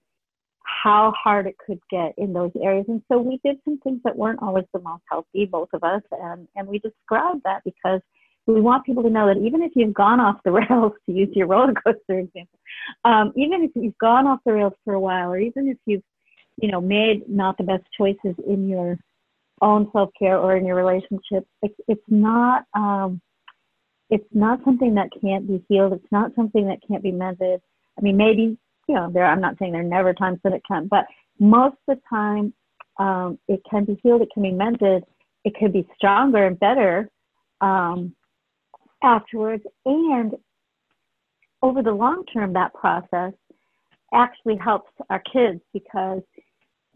[0.84, 2.86] how hard it could get in those areas.
[2.90, 6.02] And so we did some things that weren't always the most healthy, both of us,
[6.12, 8.02] and, and we described that because
[8.48, 11.30] we want people to know that even if you've gone off the rails, to use
[11.34, 12.60] your roller coaster example,
[13.06, 16.04] um, even if you've gone off the rails for a while, or even if you've,
[16.62, 18.98] you know, made not the best choices in your
[19.62, 23.22] own self care or in your relationship, it's, it's not, um,
[24.10, 25.94] it's not something that can't be healed.
[25.94, 27.62] It's not something that can't be mended.
[27.98, 28.58] I mean, maybe
[28.88, 31.06] you know, there I'm not saying there are never times that it can, but
[31.40, 32.54] most of the time
[32.98, 35.04] um, it can be healed, it can be mended,
[35.44, 37.10] it can be stronger and better
[37.62, 38.16] um,
[39.04, 39.64] afterwards.
[39.86, 40.36] And
[41.62, 43.34] over the long term, that process
[44.14, 46.22] actually helps our kids because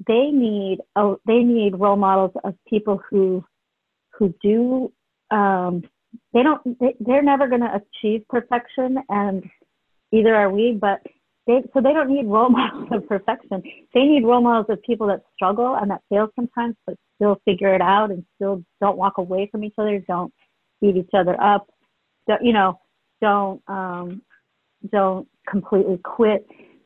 [0.07, 3.43] they need oh, they need role models of people who
[4.11, 4.91] who do
[5.31, 5.83] um,
[6.33, 9.43] they don't they, they're never going to achieve perfection and
[10.11, 11.01] either are we but
[11.48, 13.64] they, so they don't need role models of perfection.
[13.93, 17.74] They need role models of people that struggle and that fail sometimes, but still figure
[17.74, 20.34] it out and still don't walk away from each other, don't
[20.82, 21.68] beat each other up,
[22.28, 22.80] don't, you know,
[23.22, 24.22] don't um,
[24.91, 26.45] don't completely quit.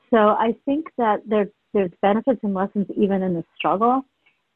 [0.09, 4.03] So I think that there's there's benefits and lessons even in the struggle.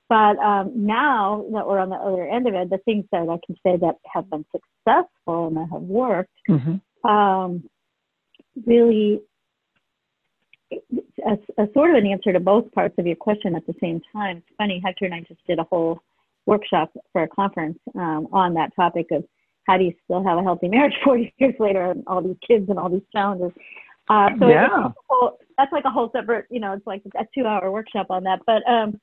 [0.07, 3.39] But um, now that we're on the other end of it, the things that I
[3.45, 7.09] can say that have been successful and that have worked mm-hmm.
[7.09, 7.63] um,
[8.67, 9.21] really
[10.71, 14.01] a, a, sort of an answer to both parts of your question at the same
[14.13, 14.37] time.
[14.37, 15.99] It's funny, Hector and I just did a whole
[16.45, 19.23] workshop for a conference um, on that topic of
[19.65, 22.69] how do you still have a healthy marriage 40 years later and all these kids
[22.69, 23.51] and all these challenges.
[24.07, 24.89] Uh, so yeah.
[25.09, 28.23] Whole, that's like a whole separate, you know, it's like a two hour workshop on
[28.23, 28.39] that.
[28.45, 28.99] But um,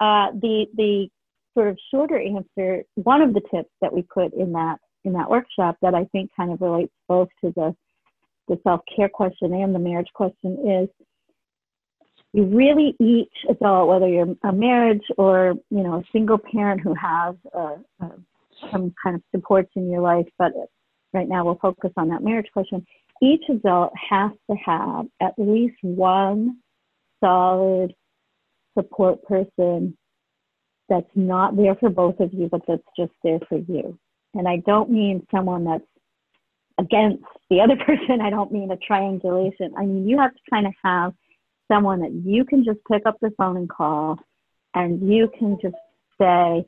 [0.00, 1.08] uh, the, the
[1.54, 5.28] sort of shorter answer, one of the tips that we put in that, in that
[5.28, 7.74] workshop that I think kind of relates both to the
[8.48, 10.88] the self care question and the marriage question is
[12.32, 16.94] you really each adult, whether you're a marriage or you know a single parent who
[16.94, 17.34] has
[18.70, 20.52] some kind of supports in your life, but
[21.12, 22.84] right now we'll focus on that marriage question.
[23.22, 26.58] Each adult has to have at least one
[27.22, 27.94] solid
[28.76, 29.96] support person
[30.88, 33.98] that's not there for both of you, but that's just there for you.
[34.34, 35.84] And I don't mean someone that's
[36.78, 38.20] against the other person.
[38.20, 39.74] I don't mean a triangulation.
[39.76, 41.12] I mean, you have to kind of have
[41.70, 44.18] someone that you can just pick up the phone and call
[44.74, 45.74] and you can just
[46.20, 46.64] say,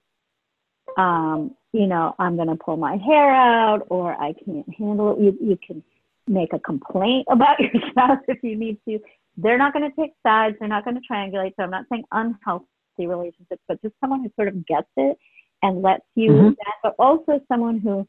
[0.97, 5.21] um, you know, I'm going to pull my hair out or I can't handle it.
[5.21, 5.83] You, you can
[6.27, 8.99] make a complaint about your spouse if you need to.
[9.37, 10.57] They're not going to take sides.
[10.59, 11.53] They're not going to triangulate.
[11.57, 12.67] So I'm not saying unhealthy
[12.99, 15.17] relationships, but just someone who sort of gets it
[15.63, 16.49] and lets you mm-hmm.
[16.49, 18.07] that, but also someone who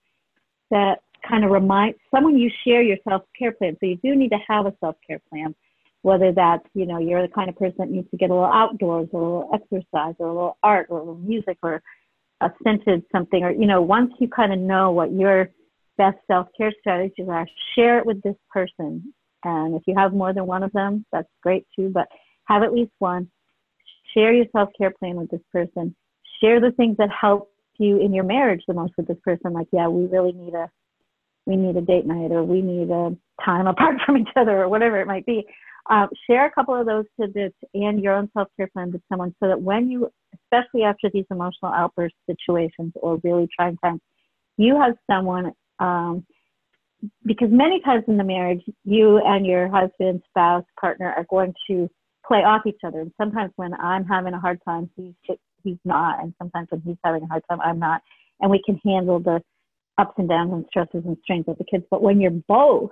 [0.71, 3.77] that kind of remind someone you share your self care plan.
[3.79, 5.55] So you do need to have a self care plan,
[6.01, 8.51] whether that's, you know, you're the kind of person that needs to get a little
[8.51, 11.81] outdoors or a little exercise or a little art or a little music or
[12.41, 15.49] a scented something or, you know, once you kind of know what your
[15.97, 19.13] best self care strategies are, share it with this person
[19.43, 22.07] And if you have more than one of them, that's great too, but
[22.45, 23.29] have at least one.
[24.13, 25.95] Share your self care plan with this person.
[26.41, 29.53] Share the things that help you in your marriage the most with this person.
[29.53, 30.69] Like, yeah, we really need a
[31.45, 34.69] we need a date night or we need a time apart from each other or
[34.69, 35.45] whatever it might be.
[35.89, 39.33] Uh, share a couple of those tidbits and your own self care plan with someone
[39.39, 40.09] so that when you,
[40.45, 43.99] especially after these emotional outburst situations or really trying times,
[44.57, 45.51] you have someone.
[45.79, 46.25] Um,
[47.25, 51.89] because many times in the marriage, you and your husband, spouse, partner are going to
[52.25, 53.01] play off each other.
[53.01, 56.97] And sometimes when I'm having a hard time, he's he's not, and sometimes when he's
[57.03, 58.01] having a hard time, I'm not.
[58.39, 59.41] And we can handle the
[59.97, 61.85] ups and downs and stresses and strains of the kids.
[61.89, 62.91] But when you're both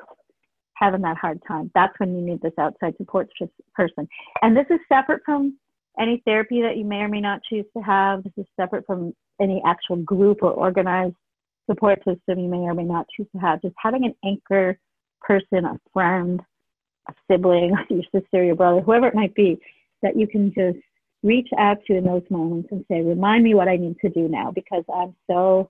[0.73, 3.29] having that hard time, that's when you need this outside support
[3.73, 4.07] person.
[4.41, 5.57] And this is separate from
[5.99, 8.23] any therapy that you may or may not choose to have.
[8.23, 11.15] This is separate from any actual group or organized
[11.69, 13.61] support system you may or may not choose to have.
[13.61, 14.77] Just having an anchor
[15.21, 16.41] person, a friend,
[17.07, 19.59] a sibling, your sister, your brother, whoever it might be,
[20.01, 20.79] that you can just
[21.21, 24.27] reach out to in those moments and say, remind me what I need to do
[24.29, 25.69] now because I'm so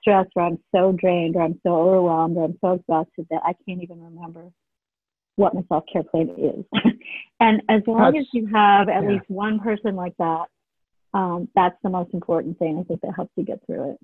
[0.00, 3.52] stressed or I'm so drained or I'm so overwhelmed or I'm so exhausted that I
[3.66, 4.50] can't even remember
[5.36, 6.64] what my self care plan is.
[7.40, 9.10] and as long that's, as you have at yeah.
[9.10, 10.46] least one person like that,
[11.14, 12.78] um, that's the most important thing.
[12.78, 13.98] I think that helps you get through it.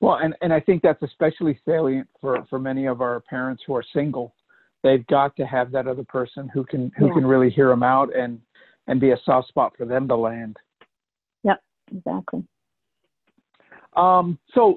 [0.00, 3.76] Well, and, and I think that's especially salient for, for many of our parents who
[3.76, 4.34] are single.
[4.82, 7.12] They've got to have that other person who can who yeah.
[7.12, 8.40] can really hear them out and
[8.88, 10.56] and be a soft spot for them to land.
[11.44, 11.62] Yep,
[11.94, 12.44] exactly.
[13.94, 14.76] Um, so,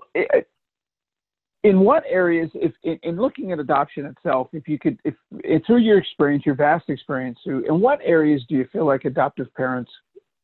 [1.63, 5.65] in what areas, if in, in, looking at adoption itself, if you could, if, if
[5.65, 9.53] through your experience, your vast experience, through, in what areas do you feel like adoptive
[9.55, 9.91] parents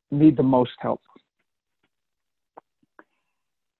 [0.09, 1.01] need the most help?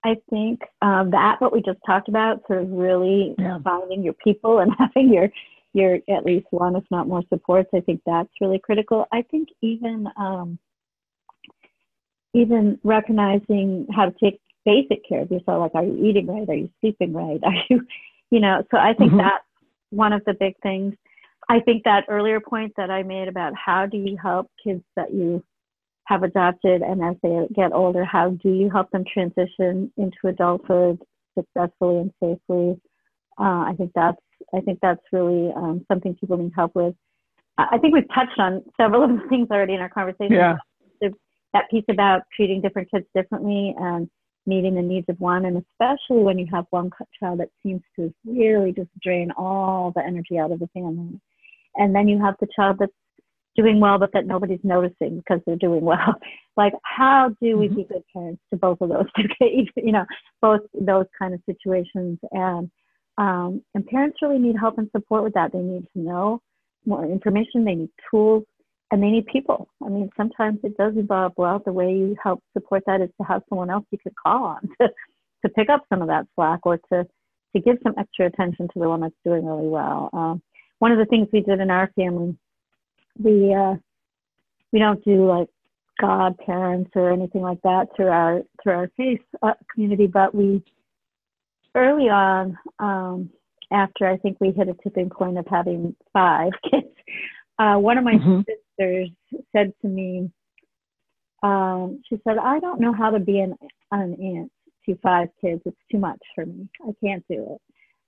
[0.04, 3.58] I think um, that what we just talked about, sort of really yeah.
[3.62, 5.28] finding your people and having your
[5.74, 7.70] your at least one, if not more, supports.
[7.74, 9.06] I think that's really critical.
[9.12, 10.58] I think even um,
[12.34, 16.48] even recognizing how to take basic care of yourself, like are you eating right?
[16.48, 17.40] Are you sleeping right?
[17.44, 17.86] Are you,
[18.30, 18.62] you know?
[18.70, 19.18] So I think mm-hmm.
[19.18, 19.44] that's
[19.90, 20.94] one of the big things.
[21.48, 25.12] I think that earlier point that I made about how do you help kids that
[25.12, 25.44] you
[26.04, 31.00] have adopted and as they get older, how do you help them transition into adulthood
[31.36, 32.80] successfully and safely?
[33.38, 34.20] Uh, I think that's
[34.54, 36.94] I think that's really um, something people need help with.
[37.58, 40.32] I think we've touched on several of the things already in our conversation.
[40.32, 40.56] Yeah.
[41.52, 44.08] That piece about treating different kids differently and
[44.46, 46.90] meeting the needs of one, and especially when you have one
[47.20, 51.20] child that seems to really just drain all the energy out of the family.
[51.76, 52.92] And then you have the child that's
[53.56, 56.14] doing well, but that nobody's noticing because they're doing well.
[56.54, 57.76] Like, how do we mm-hmm.
[57.76, 59.06] be good parents to both of those?
[59.40, 60.04] you know,
[60.42, 62.18] both those kind of situations.
[62.30, 62.70] And
[63.16, 65.52] um, and parents really need help and support with that.
[65.52, 66.42] They need to know
[66.84, 67.64] more information.
[67.64, 68.44] They need tools
[68.92, 69.68] and they need people.
[69.84, 73.26] I mean, sometimes it does involve, well, the way you help support that is to
[73.26, 74.88] have someone else you could call on to,
[75.42, 77.06] to pick up some of that slack or to,
[77.56, 80.10] to give some extra attention to the one that's doing really well.
[80.12, 80.42] Um,
[80.78, 82.36] one of the things we did in our family,
[83.18, 83.76] we, uh,
[84.72, 85.48] we don't do like
[85.98, 90.62] godparents or anything like that through our, through our faith uh, community, but we,
[91.74, 93.30] early on, um,
[93.70, 96.88] after I think we hit a tipping point of having five kids,
[97.62, 98.40] uh, one of my mm-hmm.
[98.40, 99.10] sisters
[99.54, 100.30] said to me,
[101.42, 103.54] um, she said, I don't know how to be an,
[103.90, 104.52] an aunt
[104.86, 105.62] to five kids.
[105.64, 106.68] It's too much for me.
[106.82, 107.60] I can't do it.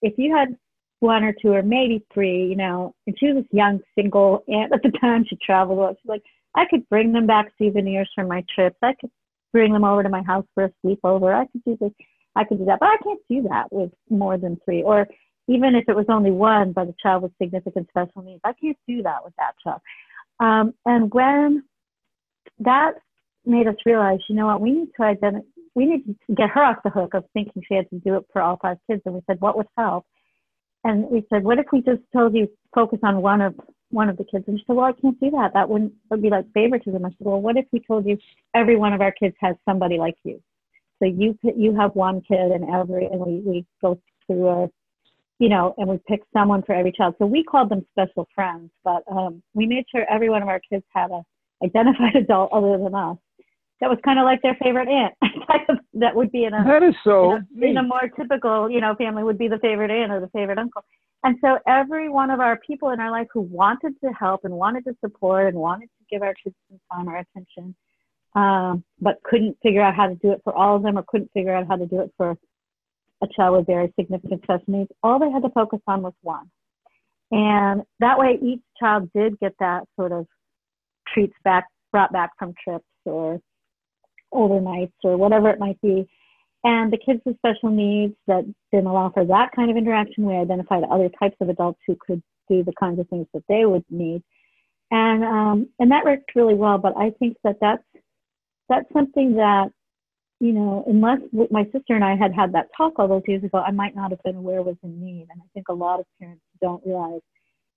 [0.02, 0.56] If you had
[1.00, 4.72] one or two or maybe three, you know, and she was this young single aunt
[4.72, 5.96] at the time, she traveled lot.
[6.00, 6.22] She's like,
[6.56, 8.76] I could bring them back souvenirs from my trips.
[8.82, 9.10] I could
[9.52, 11.34] bring them over to my house for a sleepover.
[11.34, 11.92] I could do this.
[12.36, 14.82] I could do that, but I can't do that with more than three.
[14.82, 15.06] Or
[15.48, 18.78] even if it was only one, but a child with significant special needs, I can't
[18.88, 19.80] do that with that child.
[20.40, 21.64] Um, and when
[22.60, 22.94] that
[23.44, 26.62] made us realize, you know what, we need to identify, we need to get her
[26.62, 29.02] off the hook of thinking she had to do it for all five kids.
[29.04, 30.06] And we said, what would help?
[30.84, 33.54] And we said, what if we just told you focus on one of
[33.90, 34.44] one of the kids?
[34.46, 35.52] And she said, well, I can't do that.
[35.54, 37.04] That wouldn't would be like favoritism.
[37.04, 38.18] I said, well, what if we told you
[38.54, 40.40] every one of our kids has somebody like you?
[40.98, 44.68] So you you have one kid and every and we we go through a
[45.38, 47.14] you know, and we picked someone for every child.
[47.18, 50.60] So we called them special friends, but um, we made sure every one of our
[50.70, 51.22] kids had a
[51.64, 53.16] identified adult other than us.
[53.80, 55.14] That was kind of like their favorite aunt.
[55.94, 58.80] that would be in a that is so in a, in a more typical, you
[58.80, 60.84] know, family would be the favorite aunt or the favorite uncle.
[61.24, 64.54] And so every one of our people in our life who wanted to help and
[64.54, 67.74] wanted to support and wanted to give our kids some time or attention,
[68.34, 71.30] um, but couldn't figure out how to do it for all of them or couldn't
[71.32, 72.36] figure out how to do it for
[73.24, 76.50] a child with very significant special needs, all they had to focus on was one.
[77.30, 80.26] And that way, each child did get that sort of
[81.12, 83.40] treats back, brought back from trips or
[84.32, 86.08] overnights or whatever it might be.
[86.64, 90.34] And the kids with special needs that didn't allow for that kind of interaction, we
[90.34, 93.84] identified other types of adults who could do the kinds of things that they would
[93.90, 94.22] need.
[94.90, 96.78] And um, and that worked really well.
[96.78, 97.82] But I think that that's
[98.68, 99.70] that's something that
[100.40, 101.20] you know, unless
[101.50, 104.10] my sister and I had had that talk all those years ago, I might not
[104.10, 105.28] have been aware was in need.
[105.30, 107.20] And I think a lot of parents don't realize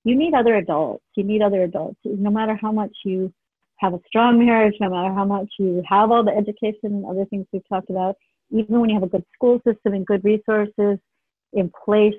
[0.04, 1.04] you need other adults.
[1.16, 2.00] You need other adults.
[2.04, 3.34] No matter how much you
[3.78, 7.26] have a strong marriage, no matter how much you have all the education and other
[7.26, 8.16] things we've talked about,
[8.50, 10.98] even when you have a good school system and good resources
[11.54, 12.14] in place,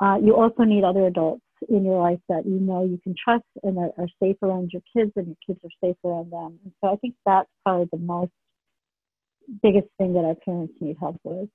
[0.00, 3.44] uh, you also need other adults in your life that you know you can trust
[3.62, 6.58] and are, are safe around your kids and your kids are safe around them.
[6.64, 8.32] And so I think that's probably the most
[9.62, 11.48] biggest thing that our parents need help with.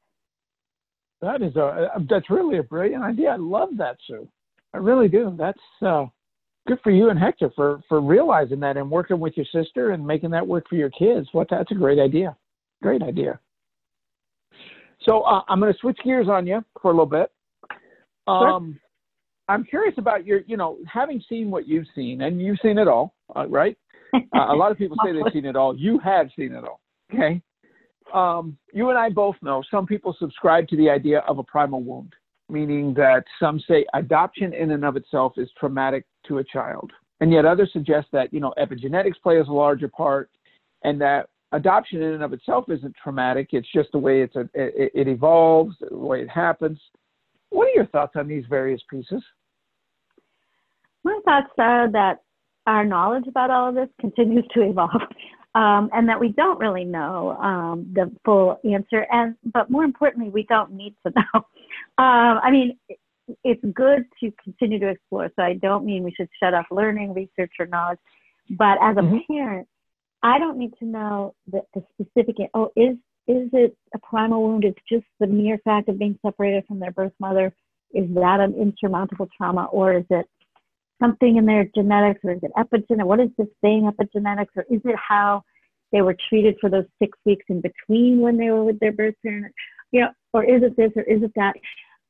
[1.21, 3.29] That is a that's really a brilliant idea.
[3.29, 4.27] I love that, Sue.
[4.73, 5.35] I really do.
[5.37, 6.05] That's uh,
[6.67, 10.05] good for you and Hector for for realizing that and working with your sister and
[10.05, 11.27] making that work for your kids.
[11.31, 12.35] What that's a great idea.
[12.83, 13.39] Great idea.
[15.07, 17.31] So uh, I'm going to switch gears on you for a little bit.
[18.27, 18.81] Um, sure.
[19.49, 22.87] I'm curious about your, you know, having seen what you've seen, and you've seen it
[22.87, 23.77] all, uh, right?
[24.33, 25.77] Uh, a lot of people say they've seen it all.
[25.77, 26.79] You have seen it all.
[27.13, 27.41] Okay.
[28.13, 31.83] Um, you and I both know some people subscribe to the idea of a primal
[31.83, 32.13] wound
[32.49, 36.91] meaning that some say adoption in and of itself is traumatic to a child.
[37.19, 40.29] And yet others suggest that, you know, epigenetics plays a larger part
[40.83, 43.49] and that adoption in and of itself isn't traumatic.
[43.51, 46.79] It's just the way it's a, it, it evolves, the way it happens.
[47.49, 49.23] What are your thoughts on these various pieces?
[51.03, 52.21] My thoughts are that
[52.65, 55.01] our knowledge about all of this continues to evolve
[55.57, 59.07] um, and that we don't really know um, the full answer.
[59.11, 61.39] And but more importantly, we don't need to know.
[61.97, 62.77] Um, I mean,
[63.43, 65.31] it's good to continue to explore.
[65.35, 67.97] So I don't mean we should shut off learning, research, or knowledge.
[68.51, 69.33] But as a mm-hmm.
[69.33, 69.67] parent,
[70.21, 72.35] I don't need to know the, the specific.
[72.53, 72.95] Oh, is
[73.27, 74.63] is it a primal wound?
[74.63, 77.51] It's just the mere fact of being separated from their birth mother.
[77.93, 80.27] Is that an insurmountable trauma, or is it
[81.01, 83.05] something in their genetics or is it epigenetic?
[83.05, 84.55] What is this thing, epigenetics?
[84.55, 85.43] Or is it how
[85.91, 89.15] they were treated for those six weeks in between when they were with their birth
[89.25, 89.53] parent?
[89.91, 91.55] You know, or is it this or is it that?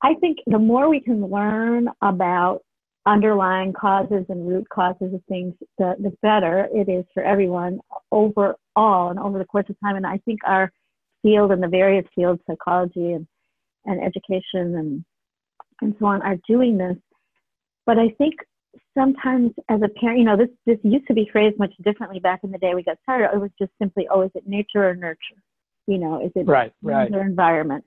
[0.04, 2.62] I think the more we can learn about
[3.06, 7.80] underlying causes and root causes of things, the, the better it is for everyone
[8.12, 8.58] overall
[9.10, 9.96] and over the course of time.
[9.96, 10.72] And I think our
[11.24, 13.26] field and the various fields, psychology and,
[13.86, 15.06] and education and,
[15.82, 16.98] and so on, are doing this.
[17.86, 18.36] But I think
[18.98, 22.42] sometimes as a parent, you know, this this used to be phrased much differently back
[22.44, 23.30] in the day we got started.
[23.34, 25.42] It was just simply, oh, is it nature or nurture?
[25.86, 27.14] You know, is it right, right.
[27.14, 27.86] or environment?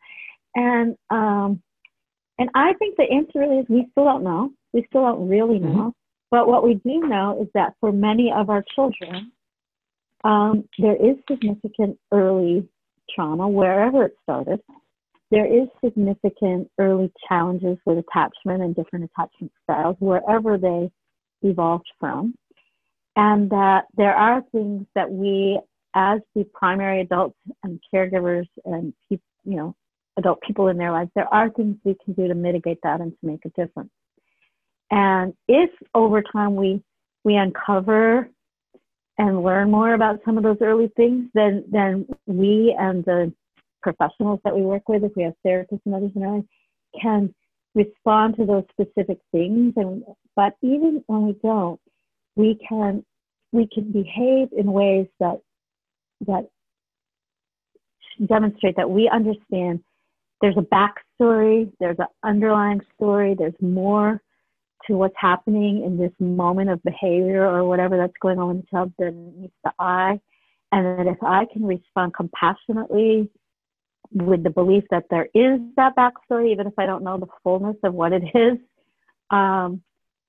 [0.54, 1.62] And um,
[2.38, 4.50] and I think the answer really is we still don't know.
[4.72, 5.68] We still don't really know.
[5.68, 5.88] Mm-hmm.
[6.30, 9.32] But what we do know is that for many of our children,
[10.22, 12.68] um, there is significant early
[13.14, 14.60] trauma wherever it started
[15.30, 20.90] there is significant early challenges with attachment and different attachment styles wherever they
[21.42, 22.34] evolved from.
[23.16, 25.60] And that there are things that we,
[25.94, 29.74] as the primary adults and caregivers and people, you know,
[30.16, 33.12] adult people in their lives, there are things we can do to mitigate that and
[33.12, 33.90] to make a difference.
[34.90, 36.82] And if over time we
[37.22, 38.28] we uncover
[39.18, 43.32] and learn more about some of those early things, then then we and the
[43.82, 46.44] professionals that we work with, if we have therapists and others in our life,
[47.00, 47.34] can
[47.74, 49.74] respond to those specific things.
[49.76, 50.04] And
[50.36, 51.80] but even when we don't,
[52.36, 53.04] we can
[53.52, 55.40] we can behave in ways that
[56.26, 56.48] that
[58.26, 59.82] demonstrate that we understand
[60.40, 64.20] there's a backstory, there's an underlying story, there's more
[64.86, 68.66] to what's happening in this moment of behavior or whatever that's going on in the
[68.70, 70.18] child than meets the eye.
[70.72, 73.28] And that if I can respond compassionately
[74.12, 77.76] with the belief that there is that backstory, even if I don't know the fullness
[77.84, 78.58] of what it is,
[79.30, 79.82] um,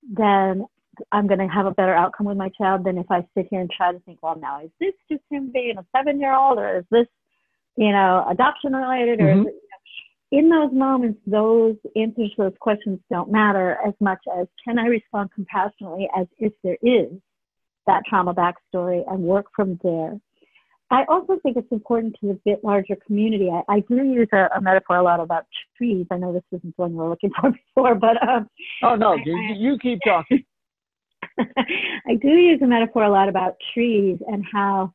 [0.10, 0.66] then
[1.12, 3.62] I'm going to have a better outcome with my child than if I sit here
[3.62, 6.60] and try to think, well, now is this just him being a seven year old
[6.60, 7.08] or is this,
[7.78, 9.42] you know, adoption related or mm-hmm.
[9.42, 9.56] is it,
[10.32, 14.86] in those moments, those answers to those questions don't matter as much as can I
[14.86, 17.12] respond compassionately as if there is
[17.88, 20.20] that trauma backstory and work from there
[20.92, 23.50] I also think it's important to the bit larger community.
[23.50, 25.46] I, I do use a, a, metaphor a lot about
[25.78, 26.06] trees.
[26.12, 28.50] I know this isn't the one we're looking for before, but um,
[28.84, 30.44] oh no, I, you, you keep talking.
[31.40, 34.94] I do use a metaphor a lot about trees and how,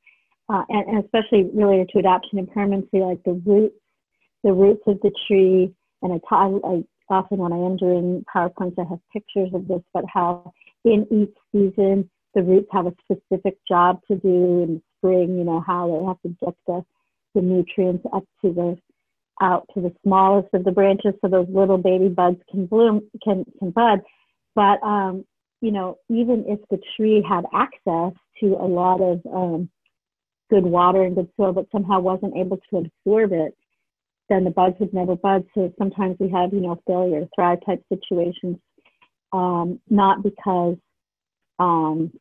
[0.52, 3.76] uh, and, and, especially related to adoption and permanency, like the roots,
[4.44, 5.72] the roots of the tree,
[6.02, 10.52] and I often when I am doing PowerPoints, I have pictures of this, but how
[10.84, 15.62] in each season the roots have a specific job to do the spring, you know,
[15.66, 16.84] how they have to get the,
[17.34, 18.78] the nutrients up to the
[19.42, 23.44] out to the smallest of the branches so those little baby buds can bloom can
[23.58, 24.00] can bud.
[24.54, 25.24] But um,
[25.60, 29.70] you know, even if the tree had access to a lot of um,
[30.50, 33.54] good water and good soil, but somehow wasn't able to absorb it,
[34.28, 35.44] then the buds would never bud.
[35.54, 38.58] So sometimes we have, you know, failure thrive type situations,
[39.32, 40.76] um, not because,
[41.58, 42.12] um,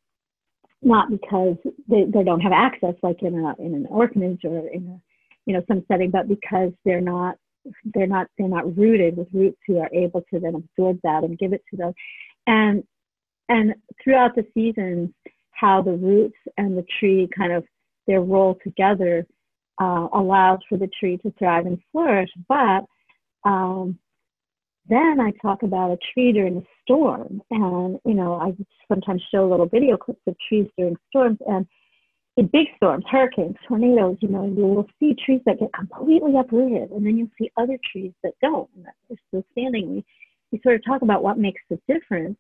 [0.82, 1.56] not because
[1.90, 5.02] they, they don't have access, like in a in an orphanage or in a,
[5.46, 7.38] you know, some setting, but because they're not
[7.94, 11.40] they're not they're not rooted with roots who are able to then absorb that and
[11.40, 11.94] give it to them,
[12.48, 12.84] and
[13.50, 15.10] and throughout the seasons,
[15.52, 17.64] how the roots and the tree kind of
[18.08, 19.26] their role together
[19.82, 22.30] uh, allows for the tree to thrive and flourish.
[22.48, 22.86] But
[23.44, 24.00] um,
[24.88, 28.54] then I talk about a tree during a storm, and you know I
[28.88, 31.66] sometimes show little video clips of trees during storms, and
[32.38, 36.92] in big storms, hurricanes, tornadoes, you know, you will see trees that get completely uprooted,
[36.92, 39.96] and then you'll see other trees that don't, that are still standing.
[39.96, 40.06] We
[40.52, 42.38] we sort of talk about what makes the difference,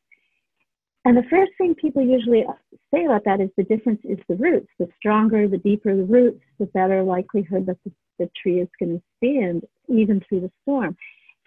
[1.05, 2.43] and the first thing people usually
[2.91, 4.67] say about that is the difference is the roots.
[4.79, 8.97] The stronger, the deeper the roots, the better likelihood that the, the tree is going
[8.97, 10.97] to stand even through the storm.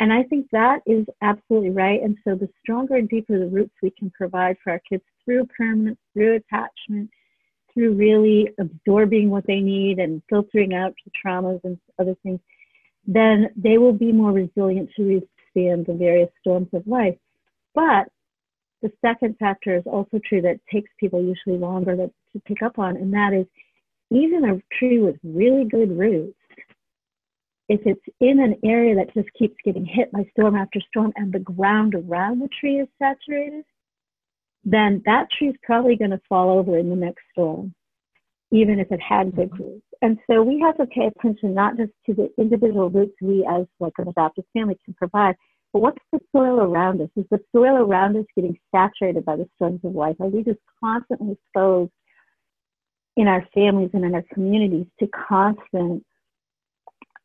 [0.00, 2.00] And I think that is absolutely right.
[2.02, 5.46] And so the stronger and deeper the roots we can provide for our kids through
[5.46, 7.10] permanence, through attachment,
[7.74, 10.94] through really absorbing what they need and filtering out
[11.24, 12.40] traumas and other things,
[13.06, 17.16] then they will be more resilient to withstand the various storms of life.
[17.74, 18.08] But
[18.82, 22.96] the second factor is also true that takes people usually longer to pick up on,
[22.96, 23.46] and that is
[24.10, 26.37] even a tree with really good roots,
[27.68, 31.32] if it's in an area that just keeps getting hit by storm after storm and
[31.32, 33.64] the ground around the tree is saturated,
[34.64, 37.74] then that tree is probably going to fall over in the next storm,
[38.50, 39.62] even if it had big mm-hmm.
[39.62, 39.84] roots.
[40.00, 43.66] And so we have to pay attention not just to the individual roots we as
[43.80, 45.36] like an adoptive family can provide,
[45.72, 47.10] but what's the soil around us?
[47.16, 50.16] Is the soil around us getting saturated by the storms of life?
[50.20, 51.92] Are we just constantly exposed
[53.16, 56.04] in our families and in our communities to constant,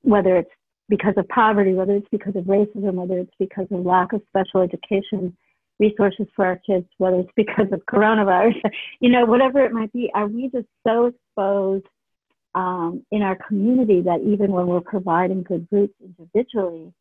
[0.03, 0.51] whether it's
[0.89, 4.61] because of poverty, whether it's because of racism, whether it's because of lack of special
[4.61, 5.35] education
[5.79, 8.55] resources for our kids, whether it's because of coronavirus,
[8.99, 11.85] you know, whatever it might be, are we just so exposed
[12.55, 16.93] um, in our community that even when we're providing good roots individually,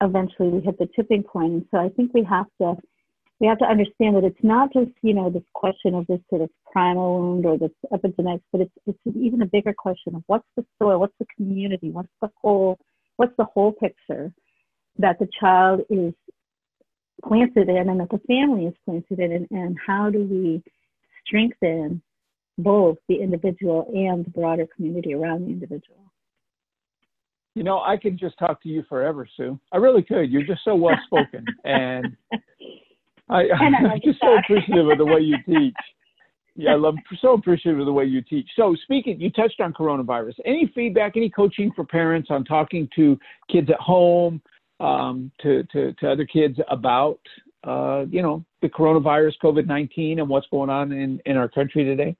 [0.00, 1.52] eventually we hit the tipping point.
[1.52, 2.76] And so I think we have to
[3.40, 6.42] we have to understand that it's not just you know this question of this sort
[6.42, 10.46] of primal wound or this epigenetics, but it's it's even a bigger question of what's
[10.56, 12.78] the soil, what's the community, what's the whole
[13.16, 14.32] what's the whole picture
[14.98, 16.14] that the child is
[17.26, 20.62] planted in and that the family is planted in, and, and how do we
[21.26, 22.02] strengthen
[22.58, 25.98] both the individual and the broader community around the individual.
[27.54, 29.58] You know, I could just talk to you forever, Sue.
[29.72, 30.30] I really could.
[30.30, 32.16] You're just so well spoken, and
[33.30, 35.74] I, I'm just so appreciative of the way you teach.
[36.58, 38.48] Yeah, I love so appreciative of the way you teach.
[38.56, 40.34] So, speaking, you touched on coronavirus.
[40.46, 43.18] Any feedback, any coaching for parents on talking to
[43.50, 44.40] kids at home,
[44.80, 47.20] um, to, to to other kids about,
[47.64, 51.84] uh, you know, the coronavirus, COVID nineteen, and what's going on in in our country
[51.84, 52.16] today?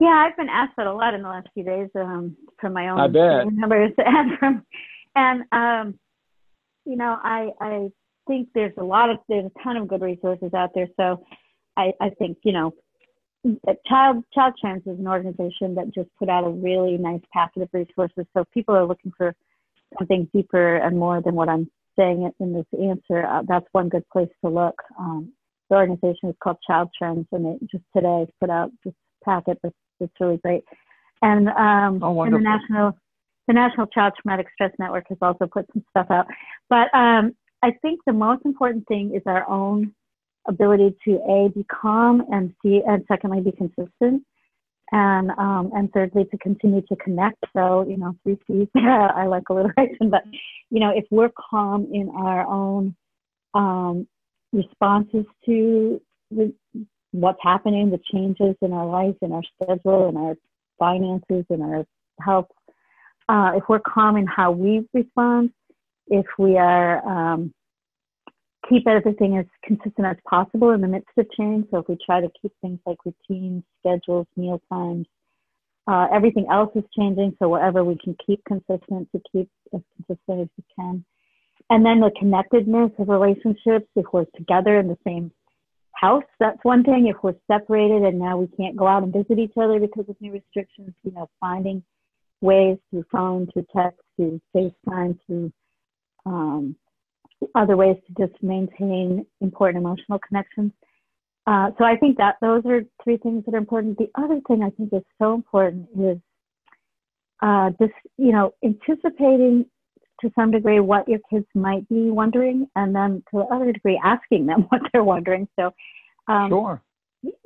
[0.00, 2.88] Yeah, I've been asked that a lot in the last few days um, from my
[2.88, 3.52] own I bet.
[3.52, 4.66] members and from,
[5.16, 5.98] and um,
[6.84, 7.88] you know, I I
[8.26, 10.88] think there's a lot of there's a ton of good resources out there.
[10.96, 11.24] So
[11.76, 12.74] I I think you know,
[13.86, 17.68] Child Child Trends is an organization that just put out a really nice packet of
[17.72, 18.26] resources.
[18.36, 19.34] So people are looking for
[19.98, 23.26] something deeper and more than what I'm saying in this answer.
[23.26, 24.76] Uh, that's one good place to look.
[24.98, 25.32] Um,
[25.70, 28.94] the organization is called Child Trends, and they just today put out this
[29.24, 30.64] packet that's it's really great.
[31.22, 32.98] And um, oh, and the national
[33.46, 36.26] the National Child Traumatic Stress Network has also put some stuff out.
[36.68, 37.34] But um,
[37.64, 39.94] I think the most important thing is our own
[40.46, 44.22] ability to a be calm and see, and secondly be consistent,
[44.92, 47.42] and um, and thirdly to continue to connect.
[47.56, 48.68] So you know, three C's.
[48.76, 50.24] I like alliteration, but
[50.70, 52.94] you know, if we're calm in our own
[53.54, 54.06] um,
[54.52, 56.52] responses to the,
[57.12, 60.36] what's happening, the changes in our life, in our schedule, in our
[60.78, 61.86] finances, in our
[62.20, 62.48] health.
[63.26, 65.50] Uh, if we're calm in how we respond,
[66.08, 67.52] if we are um,
[68.68, 71.66] keep everything as consistent as possible in the midst of change.
[71.70, 75.06] So if we try to keep things like routines, schedules, meal times,
[75.86, 77.36] uh, everything else is changing.
[77.38, 81.04] So whatever we can keep consistent to keep as consistent as we can.
[81.70, 85.30] and then the connectedness of relationships if we're together in the same
[85.92, 89.38] house that's one thing if we're separated and now we can't go out and visit
[89.38, 91.82] each other because of new restrictions you know finding
[92.40, 95.52] ways through phone through text through facetime through
[96.26, 96.76] um,
[97.54, 100.72] other ways to just maintain important emotional connections
[101.46, 104.62] uh, so i think that those are three things that are important the other thing
[104.62, 106.18] i think is so important is
[107.42, 109.66] uh, just you know anticipating
[110.20, 114.00] to some degree what your kids might be wondering, and then to the other degree
[114.02, 115.48] asking them what they're wondering.
[115.58, 115.72] So,
[116.28, 116.82] um, sure.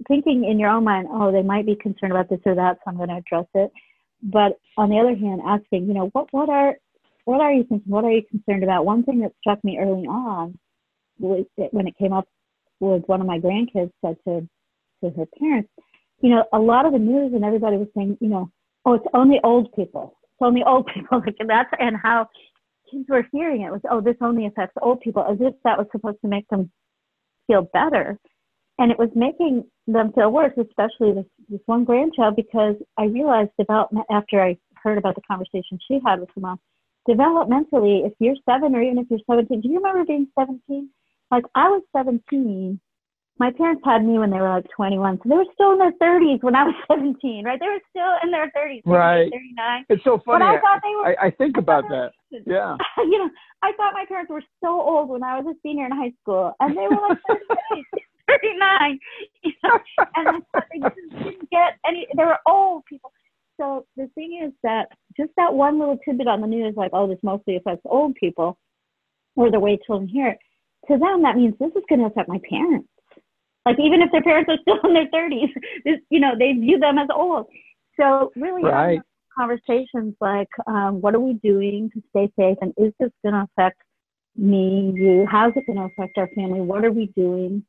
[0.09, 2.83] Thinking in your own mind, oh, they might be concerned about this or that, so
[2.89, 3.71] I'm going to address it.
[4.23, 6.77] But on the other hand, asking, you know, what what are
[7.29, 7.93] what are you thinking?
[7.93, 8.87] What are you concerned about?
[8.87, 10.59] One thing that struck me early on
[11.19, 12.27] was when it came up
[12.81, 14.49] was one of my grandkids said to
[15.05, 15.69] to her parents,
[16.23, 18.51] you know, a lot of the news and everybody was saying, you know,
[18.87, 20.17] oh, it's only old people.
[20.23, 21.21] It's only old people.
[21.27, 22.29] Like that's and how
[22.91, 25.87] kids were hearing it was, oh, this only affects old people, as if that was
[25.93, 26.71] supposed to make them
[27.47, 28.19] feel better.
[28.79, 33.51] And it was making them feel worse, especially this, this one grandchild, because I realized
[33.61, 36.59] about after I heard about the conversation she had with her mom,
[37.09, 40.89] developmentally, if you're seven or even if you're 17, do you remember being 17?
[41.31, 42.81] Like I was 17
[43.39, 45.93] my parents had me when they were like 21, so they were still in their
[45.93, 47.59] 30s when I was 17, right?
[47.59, 49.31] They were still in their 30s, right?
[49.31, 49.85] 39.
[49.89, 50.41] It's so funny.
[50.41, 51.07] But I thought they were.
[51.07, 52.13] I, I think I about that.
[52.31, 52.77] yeah.
[52.99, 53.31] you know,
[53.63, 56.53] I thought my parents were so old when I was a senior in high school,
[56.61, 57.19] and they were like
[58.29, 58.99] 39.
[59.45, 59.79] You know,
[60.17, 62.07] and I thought they just didn't get any.
[62.17, 63.13] They were old people.
[63.59, 67.09] So the thing is that just that one little tidbit on the news, like, oh,
[67.09, 68.59] this mostly affects old people,
[69.37, 70.39] or the way children hear it.
[70.91, 72.89] To them, that means this is going to affect my parents
[73.69, 75.53] like even if their parents are still in their 30s,
[75.85, 77.47] this, you know, they view them as old.
[78.01, 79.01] So really, right.
[79.37, 83.47] conversations like, um, what are we doing to stay safe, and is this going to
[83.53, 83.81] affect
[84.37, 85.27] me, you?
[85.31, 86.61] How's it going to affect our family?
[86.61, 87.65] What are we doing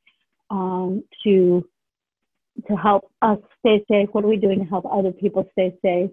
[0.49, 1.67] um, to
[2.67, 4.09] to help us stay safe?
[4.11, 6.11] What are we doing to help other people stay safe?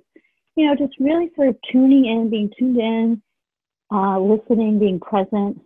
[0.57, 3.23] You know, just really sort of tuning in, being tuned in,
[3.93, 5.61] uh, listening, being present,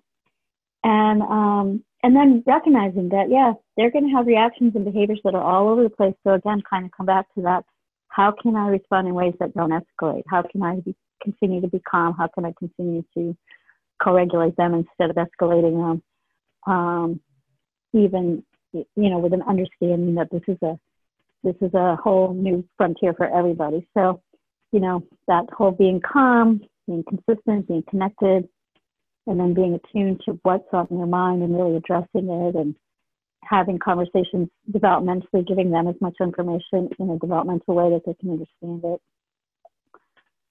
[0.83, 5.35] and um, and then recognizing that, yeah, they're going to have reactions and behaviors that
[5.35, 6.14] are all over the place.
[6.24, 7.64] So again, kind of come back to that.
[8.09, 10.22] How can I respond in ways that don't escalate?
[10.28, 12.14] How can I be, continue to be calm?
[12.16, 13.37] How can I continue to
[14.03, 16.03] co-regulate them instead of escalating them?
[16.66, 17.20] Um,
[17.93, 20.79] even, you know, with an understanding that this is a,
[21.43, 23.87] this is a whole new frontier for everybody.
[23.95, 24.23] So,
[24.73, 28.49] you know, that whole being calm, being consistent, being connected,
[29.27, 32.75] and then being attuned to what's on their mind and really addressing it and
[33.43, 38.31] having conversations developmentally, giving them as much information in a developmental way that they can
[38.31, 39.01] understand it.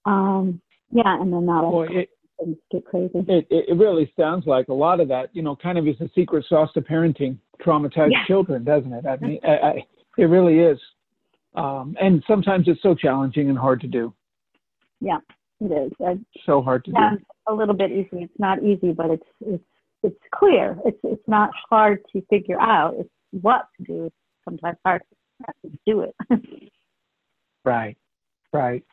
[0.05, 0.61] Um,
[0.91, 2.09] yeah, and then not all it,
[2.39, 3.11] things get crazy.
[3.27, 6.09] It, it really sounds like a lot of that, you know, kind of is the
[6.15, 8.25] secret sauce to parenting traumatized yeah.
[8.25, 9.05] children, doesn't it?
[9.05, 9.85] I mean, I, I,
[10.17, 10.79] it really is.
[11.55, 14.13] Um, and sometimes it's so challenging and hard to do.
[15.01, 15.17] Yeah,
[15.59, 15.91] it is.
[16.05, 16.97] I, so hard to do
[17.47, 18.23] a little bit easy.
[18.23, 19.63] It's not easy, but it's it's
[20.03, 20.77] it's clear.
[20.85, 22.95] It's it's not hard to figure out.
[22.99, 24.05] It's what to do.
[24.05, 24.15] It's
[24.45, 25.01] sometimes hard
[25.63, 26.15] to do it.
[27.65, 27.97] right,
[28.53, 28.83] right.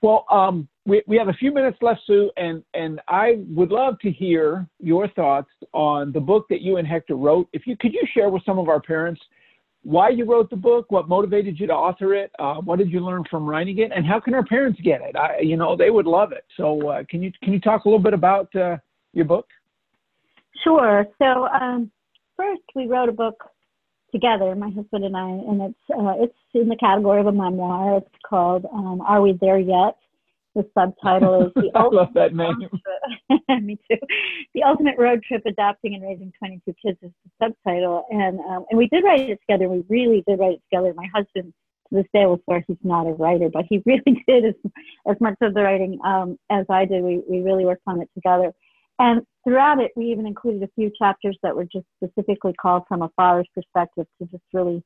[0.00, 3.98] Well, um, we we have a few minutes left, Sue, and and I would love
[4.00, 7.48] to hear your thoughts on the book that you and Hector wrote.
[7.52, 9.20] If you could you share with some of our parents
[9.82, 13.00] why you wrote the book, what motivated you to author it, uh, what did you
[13.00, 15.16] learn from writing it, and how can our parents get it?
[15.16, 16.44] I, you know, they would love it.
[16.56, 18.76] So, uh, can you can you talk a little bit about uh,
[19.12, 19.46] your book?
[20.62, 21.06] Sure.
[21.18, 21.90] So, um,
[22.36, 23.50] first we wrote a book
[24.12, 27.98] together, my husband and I, and it's uh, it's in the category of a memoir.
[27.98, 29.96] It's called um, "Are We There Yet?"
[30.54, 32.68] The subtitle is the I love that name.
[33.64, 33.96] Me too.
[34.54, 38.78] The ultimate road trip: adopting and raising 22 kids is the subtitle, and um, and
[38.78, 39.68] we did write it together.
[39.68, 40.92] We really did write it together.
[40.94, 41.52] My husband,
[41.88, 44.54] to this day, will swear he's not a writer, but he really did as
[45.08, 47.02] as much of the writing um, as I did.
[47.02, 48.52] We we really worked on it together.
[48.98, 53.00] And throughout it, we even included a few chapters that were just specifically called from
[53.00, 54.82] a father's perspective to just really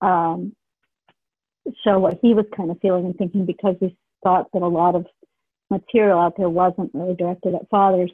[0.00, 0.52] um,
[1.84, 4.96] show what he was kind of feeling and thinking because we thought that a lot
[4.96, 5.06] of
[5.70, 8.10] material out there wasn't really directed at fathers.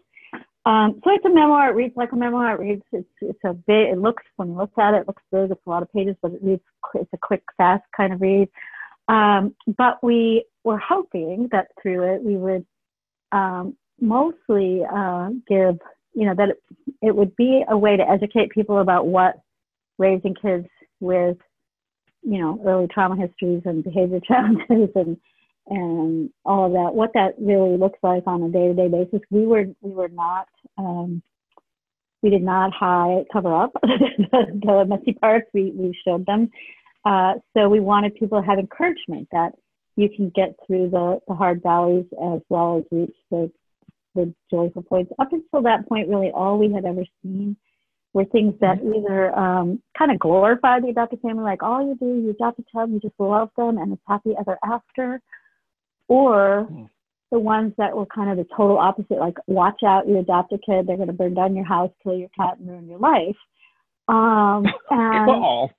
[0.67, 1.71] Um, so it's a memoir.
[1.71, 2.55] It reads like a memoir.
[2.55, 2.83] It reads.
[2.93, 3.89] It's, it's a big.
[3.93, 5.51] It looks when you look at it, it looks big.
[5.51, 6.63] It's a lot of pages, but it reads.
[6.95, 8.49] It's a quick, fast kind of read.
[9.09, 12.65] Um, but we were hoping that through it we would
[13.33, 15.79] um, mostly uh, give,
[16.15, 16.63] you know, that it,
[17.03, 19.41] it would be a way to educate people about what
[19.99, 20.67] raising kids
[21.01, 21.37] with,
[22.23, 25.17] you know, early trauma histories and behavior challenges and
[25.67, 29.21] and all of that, what that really looks like on a day-to-day basis.
[29.31, 31.23] We were we were not um,
[32.23, 35.47] we did not hide cover up the, the, messy parts.
[35.55, 36.51] We we showed them.
[37.05, 39.53] Uh, so we wanted people to have encouragement that
[39.97, 43.51] you can get through the, the hard valleys as well as reach the
[44.15, 45.13] the joyful points.
[45.19, 47.57] Up until that point, really all we had ever seen
[48.13, 48.95] were things that mm-hmm.
[48.95, 52.65] either um, kind of glorify the adopted family, like all you do, you adopt a
[52.73, 55.21] child, you just love them, and it's happy ever after,
[56.09, 56.89] or mm.
[57.33, 60.59] the ones that were kind of the total opposite, like watch out, you adopt a
[60.59, 63.37] kid, they're going to burn down your house, kill your cat, and ruin your life.
[64.07, 65.71] Um, and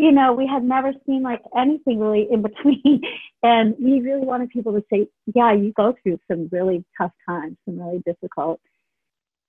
[0.00, 3.02] you know, we had never seen like anything really in between,
[3.42, 7.58] and we really wanted people to say, yeah, you go through some really tough times,
[7.66, 8.60] some really difficult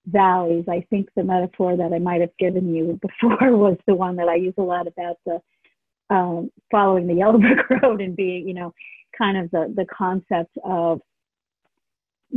[0.05, 0.65] valleys.
[0.67, 4.27] I think the metaphor that I might have given you before was the one that
[4.27, 5.41] I use a lot about the
[6.13, 8.73] um, following the yellow brick road and being, you know,
[9.17, 10.99] kind of the, the concept of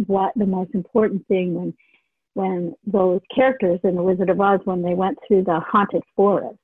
[0.06, 1.74] what the most important thing when
[2.34, 6.58] when those characters in the Wizard of Oz when they went through the haunted forest.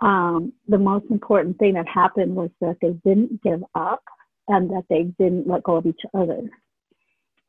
[0.00, 4.02] Um, the most important thing that happened was that they didn't give up
[4.48, 6.40] and that they didn't let go of each other.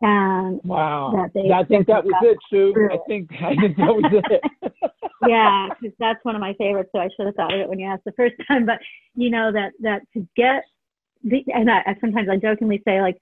[0.02, 2.90] And wow, that they, I think that was it, Sue.
[2.92, 4.72] I think I think that was it.
[5.28, 6.90] yeah, because that's one of my favorites.
[6.94, 8.66] So I should have thought of it when you asked the first time.
[8.66, 8.80] But
[9.16, 10.64] you know that that to get
[11.24, 13.18] the, and I, I sometimes I jokingly say like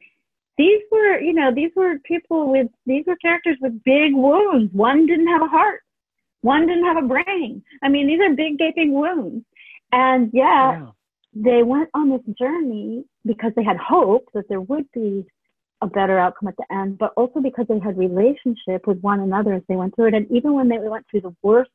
[0.57, 4.73] these were you know these were people with these were characters with big wounds.
[4.73, 5.81] One didn't have a heart.
[6.43, 7.63] One didn't have a brain.
[7.81, 9.45] I mean, these are big gaping wounds.
[9.93, 10.87] And yet yeah.
[11.33, 15.25] they went on this journey because they had hope that there would be
[15.81, 19.53] a better outcome at the end, but also because they had relationship with one another
[19.53, 20.13] as they went through it.
[20.13, 21.71] And even when they went through the worst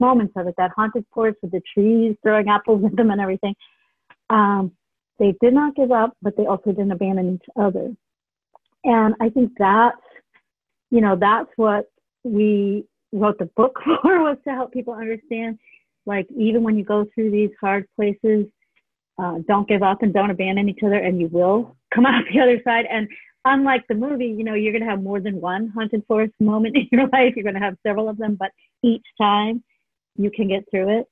[0.00, 3.54] moments of it, that haunted forest with the trees throwing apples at them and everything,
[4.28, 4.72] um,
[5.18, 7.94] they did not give up, but they also didn't abandon each other.
[8.84, 9.96] And I think that's,
[10.90, 11.86] you know, that's what
[12.22, 12.84] we
[13.18, 15.58] wrote the book for was to help people understand,
[16.06, 18.46] like even when you go through these hard places,
[19.18, 22.40] uh, don't give up and don't abandon each other, and you will come out the
[22.40, 22.86] other side.
[22.90, 23.08] And
[23.44, 26.76] unlike the movie, you know, you're going to have more than one haunted forest moment
[26.76, 27.34] in your life.
[27.36, 28.50] You're going to have several of them, but
[28.82, 29.62] each time
[30.16, 31.08] you can get through it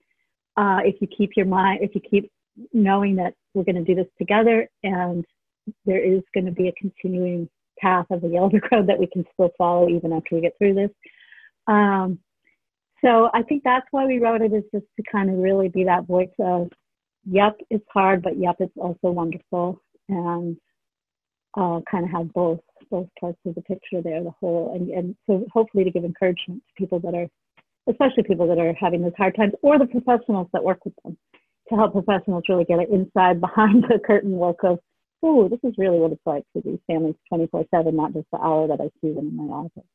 [0.56, 2.30] uh, if you keep your mind, if you keep
[2.72, 5.24] knowing that we're going to do this together, and
[5.86, 7.48] there is going to be a continuing
[7.78, 10.74] path of the yellow road that we can still follow even after we get through
[10.74, 10.90] this.
[11.66, 12.18] Um,
[13.04, 15.84] so I think that's why we wrote it is just to kind of really be
[15.84, 16.70] that voice of,
[17.24, 20.56] yep, it's hard, but yep, it's also wonderful, and
[21.56, 22.60] uh, kind of have both
[22.90, 26.62] both parts of the picture there, the whole, and and so hopefully to give encouragement
[26.68, 27.26] to people that are,
[27.88, 31.16] especially people that are having those hard times, or the professionals that work with them,
[31.68, 34.78] to help professionals really get it inside behind the curtain look of,
[35.22, 38.68] oh, this is really what it's like for these families 24/7, not just the hour
[38.68, 39.88] that I see them in my office.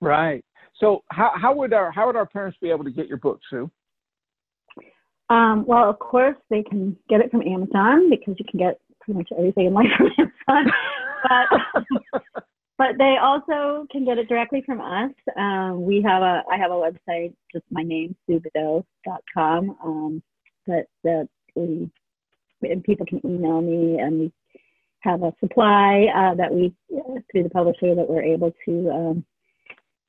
[0.00, 0.44] Right.
[0.80, 3.40] So how how would our how would our parents be able to get your book,
[3.50, 3.70] Sue?
[5.30, 9.18] Um, well, of course, they can get it from Amazon because you can get pretty
[9.18, 10.72] much everything in life from Amazon.
[11.28, 12.22] but
[12.78, 15.10] but they also can get it directly from us.
[15.36, 19.76] Um, we have a I have a website, just my name, suebadeau.com.
[19.84, 20.22] Um,
[20.66, 21.90] that that we
[22.62, 24.32] and people can email me, and we
[25.00, 29.24] have a supply uh, that we uh, through the publisher that we're able to um,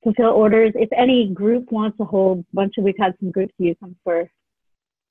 [0.04, 0.72] fulfill orders.
[0.76, 4.30] If any group wants a whole bunch of, we've had some groups use them for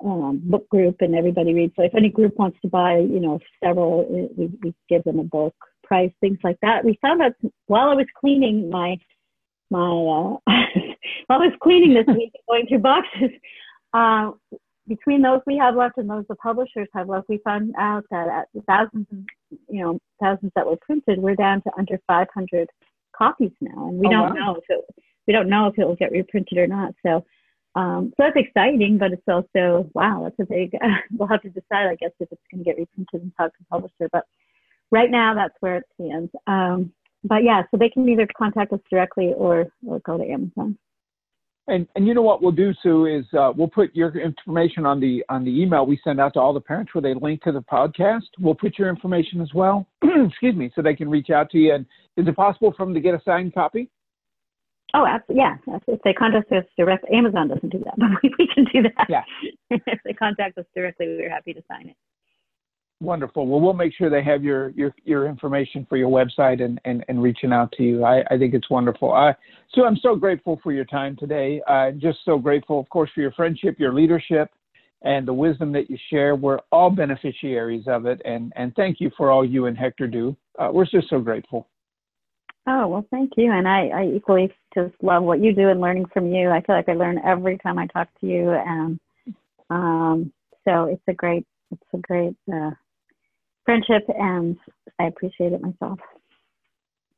[0.05, 1.75] um, book group and everybody reads.
[1.77, 5.25] So if any group wants to buy, you know, several, we, we give them a
[5.25, 6.85] bulk price, things like that.
[6.85, 7.33] We found out
[7.67, 8.99] while I was cleaning my,
[9.71, 10.37] my, uh,
[11.27, 13.31] while I was cleaning this week, going through boxes,
[13.93, 14.31] uh,
[14.87, 18.29] between those we have left and those the publishers have left, we found out that
[18.29, 19.07] at thousands,
[19.69, 22.69] you know, thousands that were printed, we're down to under 500
[23.19, 24.53] copies now, and we oh, don't wow.
[24.53, 24.85] know if it
[25.27, 26.95] we don't know if it will get reprinted or not.
[27.05, 27.25] So,
[27.75, 30.75] um, so that's exciting, but it's also wow, that's a big.
[30.75, 30.89] Uh,
[31.19, 33.59] we'll have to decide, I guess, if it's going to get reprinted and talk to
[33.61, 34.09] the publisher.
[34.11, 34.25] But
[34.91, 36.33] right now, that's where it stands.
[36.47, 36.93] Um,
[37.25, 40.79] but yeah, so they can either contact us directly or or go to Amazon.
[41.69, 45.01] And and you know what we'll do, Sue, is uh, we'll put your information on
[45.01, 47.53] the on the email we send out to all the parents where they link to
[47.53, 48.23] the podcast.
[48.41, 49.87] We'll put your information as well.
[50.03, 51.75] Excuse me, so they can reach out to you.
[51.75, 53.91] And is it possible for them to get a signed copy?
[54.95, 55.43] Oh, absolutely.
[55.43, 55.79] Yeah.
[55.87, 59.07] If they contact us direct, Amazon doesn't do that, but we, we can do that.
[59.09, 59.23] Yeah.
[59.71, 61.97] if they contact us directly, we're happy to sign it.
[63.01, 63.47] Wonderful.
[63.47, 67.05] Well, we'll make sure they have your your, your information for your website and, and,
[67.09, 68.05] and reaching out to you.
[68.05, 69.15] I, I think it's wonderful.
[69.15, 69.35] Uh,
[69.73, 71.63] so I'm so grateful for your time today.
[71.69, 74.51] Uh, just so grateful, of course, for your friendship, your leadership,
[75.03, 76.35] and the wisdom that you share.
[76.35, 80.37] We're all beneficiaries of it, and and thank you for all you and Hector do.
[80.59, 81.69] Uh, we're just so grateful.
[82.67, 86.07] Oh well, thank you, and I, I equally just love what you do and learning
[86.13, 86.51] from you.
[86.51, 88.99] I feel like I learn every time I talk to you, and
[89.71, 90.33] um,
[90.65, 92.71] so it's a great it's a great uh,
[93.69, 94.57] friendship, and
[94.99, 95.99] I appreciate it myself.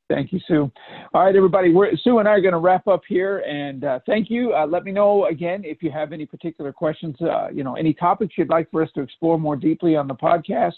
[0.08, 0.68] Thank you, Sue.
[1.14, 1.72] All right, everybody.
[1.72, 4.52] We're, Sue and I are going to wrap up here, and uh, thank you.
[4.52, 7.14] Uh, let me know again if you have any particular questions.
[7.20, 10.14] Uh, you know, any topics you'd like for us to explore more deeply on the
[10.14, 10.72] podcast.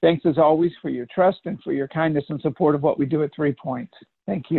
[0.00, 3.04] Thanks as always for your trust and for your kindness and support of what we
[3.04, 3.92] do at Three Points.
[4.24, 4.52] Thank you.